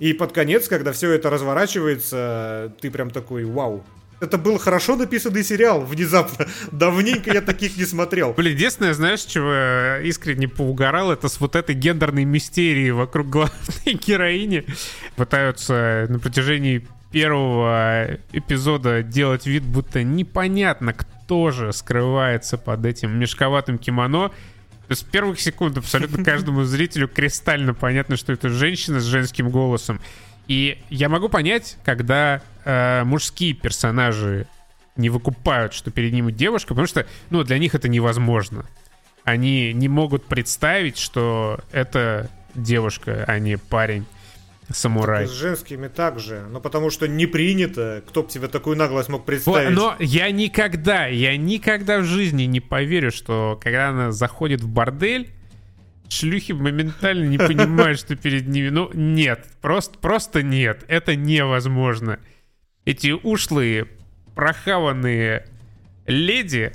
[0.00, 3.84] И под конец, когда все это разворачивается, ты прям такой, вау,
[4.20, 6.46] это был хорошо написанный сериал, внезапно.
[6.72, 8.32] Давненько я таких не смотрел.
[8.32, 13.52] Блин, единственное, знаешь, чего искренне поугорал, это с вот этой гендерной мистерии вокруг главной
[14.06, 14.64] героини.
[15.16, 23.78] Пытаются на протяжении первого эпизода делать вид, будто непонятно, кто же скрывается под этим мешковатым
[23.78, 24.32] кимоно.
[24.88, 30.00] С первых секунд абсолютно каждому зрителю кристально понятно, что это женщина с женским голосом.
[30.48, 34.48] И я могу понять, когда э, мужские персонажи
[34.96, 38.66] не выкупают, что перед ними девушка, потому что, ну, для них это невозможно.
[39.22, 44.04] Они не могут представить, что это девушка, а не парень
[44.70, 45.24] самурай.
[45.24, 46.44] Так с женскими также.
[46.50, 48.02] Ну, потому что не принято.
[48.08, 49.76] Кто бы тебе такую наглость мог представить?
[49.76, 55.30] Но я никогда, я никогда в жизни не поверю, что когда она заходит в бордель,
[56.08, 58.68] шлюхи моментально не понимают, что перед ними...
[58.68, 59.46] Ну, нет.
[59.60, 60.84] Просто, просто нет.
[60.88, 62.18] Это невозможно.
[62.84, 63.88] Эти ушлые,
[64.34, 65.46] прохаванные
[66.06, 66.72] леди,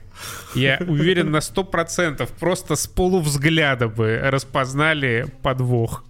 [0.55, 6.03] я уверен на сто процентов, просто с полувзгляда бы распознали подвох.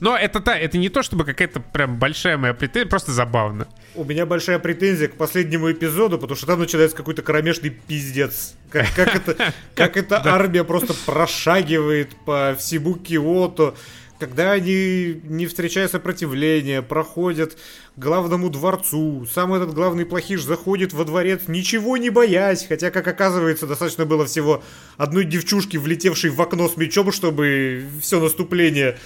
[0.00, 3.68] Но это, та, это не то, чтобы какая-то прям большая моя претензия, просто забавно.
[3.94, 8.54] У меня большая претензия к последнему эпизоду, потому что там начинается какой-то кромешный пиздец.
[8.70, 13.74] Как, как это, как эта армия просто прошагивает по всему Киото,
[14.20, 21.04] когда они, не встречая сопротивления, проходят к главному дворцу, сам этот главный плохиш заходит во
[21.04, 24.62] дворец, ничего не боясь, хотя, как оказывается, достаточно было всего
[24.98, 28.98] одной девчушки, влетевшей в окно с мечом, чтобы все наступление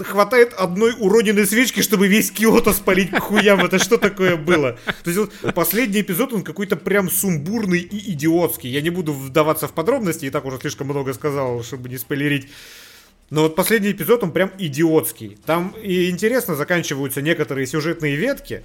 [0.00, 3.64] хватает одной уродиной свечки, чтобы весь Киото спалить к хуям.
[3.64, 4.78] Это что такое было?
[5.04, 8.70] То есть вот последний эпизод, он какой-то прям сумбурный и идиотский.
[8.70, 12.48] Я не буду вдаваться в подробности, и так уже слишком много сказал, чтобы не спойлерить.
[13.30, 15.38] Но вот последний эпизод, он прям идиотский.
[15.46, 18.62] Там и интересно заканчиваются некоторые сюжетные ветки.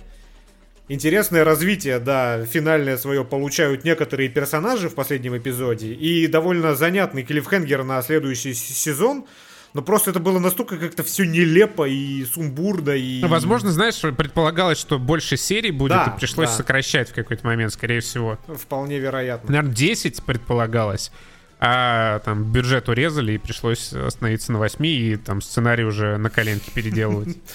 [0.90, 5.94] Интересное развитие, да, финальное свое получают некоторые персонажи в последнем эпизоде.
[5.94, 9.26] И довольно занятный клиффхенгер на следующий сезон–
[9.74, 12.92] но просто это было настолько как-то все нелепо и сумбурно.
[12.92, 13.22] И...
[13.22, 16.56] Ну, возможно, знаешь, предполагалось, что больше серий будет, да, и пришлось да.
[16.56, 18.38] сокращать в какой-то момент, скорее всего.
[18.48, 19.50] Вполне вероятно.
[19.50, 21.12] Наверное, 10 предполагалось.
[21.60, 26.72] А там бюджет урезали, и пришлось остановиться на 8, и там сценарий уже на коленке
[26.72, 27.38] переделывать.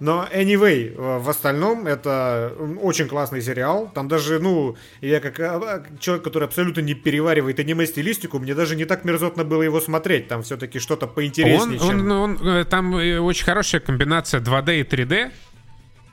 [0.00, 3.90] Но anyway, э, в остальном это очень классный сериал.
[3.94, 8.86] Там даже, ну, я как э, человек, который абсолютно не переваривает аниме-стилистику, мне даже не
[8.86, 10.26] так мерзотно было его смотреть.
[10.28, 12.10] Там все-таки что-то поинтереснее, он.
[12.10, 15.32] Он, он, э, там очень хорошая комбинация 2D и 3D.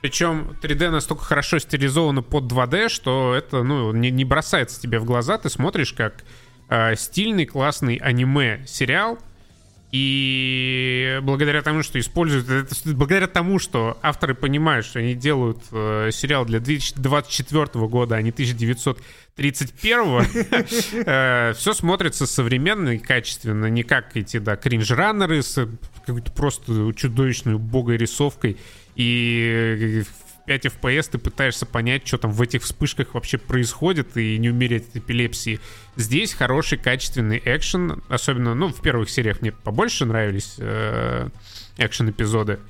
[0.02, 5.04] Причем 3D настолько хорошо стилизовано под 2D, что это, ну, не, не бросается тебе в
[5.04, 5.38] глаза.
[5.38, 6.24] Ты смотришь как
[6.68, 9.18] э, стильный, классный аниме-сериал,
[9.90, 16.10] и благодаря тому, что используют, это, благодаря тому, что авторы понимают, что они делают э,
[16.12, 20.26] сериал для 2024 года, а не 1931,
[21.06, 25.66] э, все смотрится современно и качественно, не как эти, да, кринж-раннеры с
[26.04, 28.58] какой-то просто чудовищной убогой рисовкой.
[28.94, 30.02] И
[30.48, 34.88] 5 FPS ты пытаешься понять, что там в этих вспышках вообще происходит и не умереть
[34.88, 35.60] от эпилепсии.
[35.94, 41.28] Здесь хороший, качественный экшен, особенно, ну, в первых сериях мне побольше нравились э,
[41.76, 42.60] экшен-эпизоды.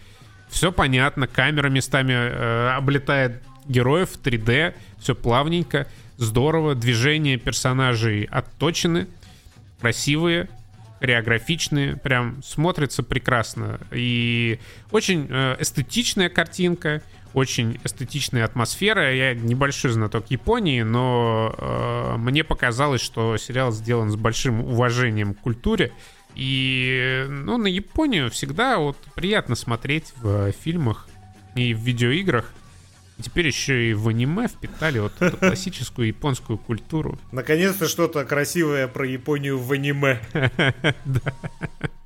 [0.48, 5.86] Все понятно, камера местами э, облетает героев 3D, все плавненько,
[6.16, 9.06] здорово, движения персонажей отточены,
[9.80, 10.48] красивые,
[10.98, 13.78] хореографичные, прям смотрится прекрасно.
[13.92, 14.58] И
[14.90, 17.02] очень э, эстетичная картинка,
[17.34, 19.14] очень эстетичная атмосфера.
[19.14, 25.40] Я небольшой знаток Японии, но э, мне показалось, что сериал сделан с большим уважением к
[25.40, 25.92] культуре.
[26.34, 31.08] И ну, на Японию всегда вот приятно смотреть в фильмах
[31.54, 32.52] и в видеоиграх.
[33.18, 37.18] И теперь еще и в аниме впитали вот эту классическую японскую культуру.
[37.32, 40.20] Наконец-то что-то красивое про Японию в аниме.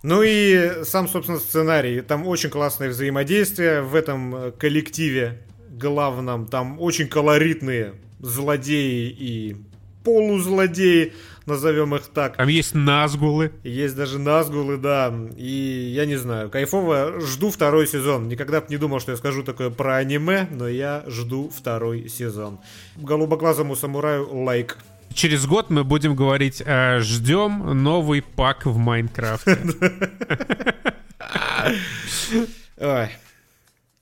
[0.03, 2.01] Ну и сам, собственно, сценарий.
[2.01, 6.47] Там очень классное взаимодействие в этом э, коллективе главном.
[6.47, 9.57] Там очень колоритные злодеи и
[10.05, 11.13] полузлодеи,
[11.47, 12.37] назовем их так.
[12.37, 13.53] Там есть назгулы.
[13.63, 15.15] Есть даже назгулы, да.
[15.37, 17.21] И я не знаю, кайфово.
[17.21, 18.29] Жду второй сезон.
[18.29, 22.59] Никогда бы не думал, что я скажу такое про аниме, но я жду второй сезон.
[22.97, 24.79] Голубоглазому самураю лайк.
[25.15, 29.47] Через год мы будем говорить, э, ждем новый пак в Майнкрафт.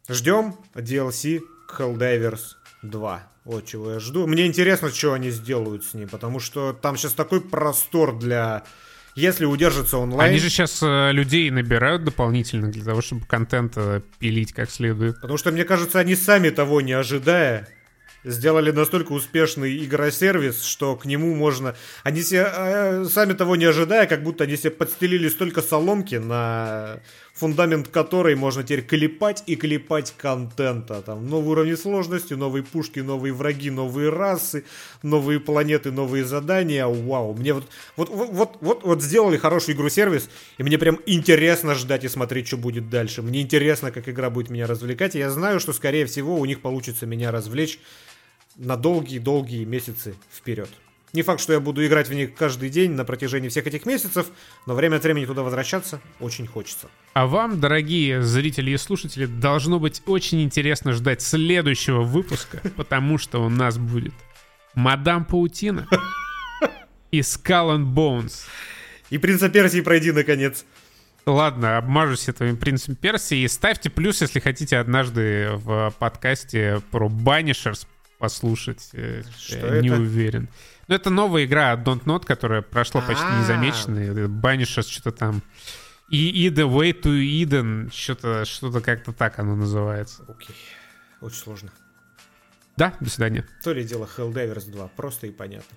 [0.08, 1.40] Ждем DLC
[1.78, 2.40] Helldivers
[2.82, 3.30] 2.
[3.44, 4.26] Вот чего я жду.
[4.26, 8.64] Мне интересно, что они сделают с ним, потому что там сейчас такой простор для...
[9.16, 10.30] Если удержится онлайн...
[10.30, 15.16] Они же сейчас э, людей набирают дополнительно для того, чтобы контент э, пилить как следует.
[15.16, 17.68] Потому что, мне кажется, они сами того не ожидая,
[18.24, 21.74] сделали настолько успешный игросервис, что к нему можно...
[22.02, 27.00] Они себе, э, сами того не ожидая, как будто они себе подстелили столько соломки, на
[27.34, 31.00] фундамент которой можно теперь клепать и клепать контента.
[31.00, 34.64] Там новые уровни сложности, новые пушки, новые враги, новые расы,
[35.02, 36.86] новые планеты, новые задания.
[36.86, 37.64] Вау, мне вот,
[37.96, 40.28] вот, вот, вот, вот, сделали хорошую игру-сервис,
[40.58, 43.22] и мне прям интересно ждать и смотреть, что будет дальше.
[43.22, 47.06] Мне интересно, как игра будет меня развлекать, я знаю, что, скорее всего, у них получится
[47.06, 47.80] меня развлечь
[48.56, 50.70] на долгие-долгие месяцы вперед.
[51.12, 54.26] Не факт, что я буду играть в них каждый день на протяжении всех этих месяцев,
[54.66, 56.88] но время от времени туда возвращаться очень хочется.
[57.14, 63.44] А вам, дорогие зрители и слушатели, должно быть очень интересно ждать следующего выпуска, потому что
[63.44, 64.14] у нас будет
[64.74, 65.88] Мадам Паутина
[67.10, 68.44] и Skull and Bones.
[69.10, 70.64] И Принца Персии пройди, наконец.
[71.26, 73.46] Ладно, обмажусь этим принцем Персии.
[73.46, 77.86] Ставьте плюс, если хотите однажды в подкасте про Банишерс
[78.20, 78.90] послушать.
[78.92, 80.00] Э, Что не это?
[80.00, 80.48] уверен.
[80.86, 83.40] Ну, это новая игра от Don't Not, которая прошла почти А.
[83.40, 84.28] незамеченной.
[84.28, 85.42] Банишерс что-то там...
[86.08, 90.24] И The Way to Eden, что-то что как-то так оно называется.
[90.28, 90.56] Окей.
[91.20, 91.70] Очень сложно.
[92.76, 93.46] Да, до свидания.
[93.62, 94.88] То ли дело Helldivers 2.
[94.96, 95.76] Просто и понятно.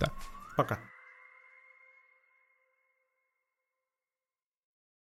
[0.00, 0.10] Да.
[0.56, 0.78] Пока.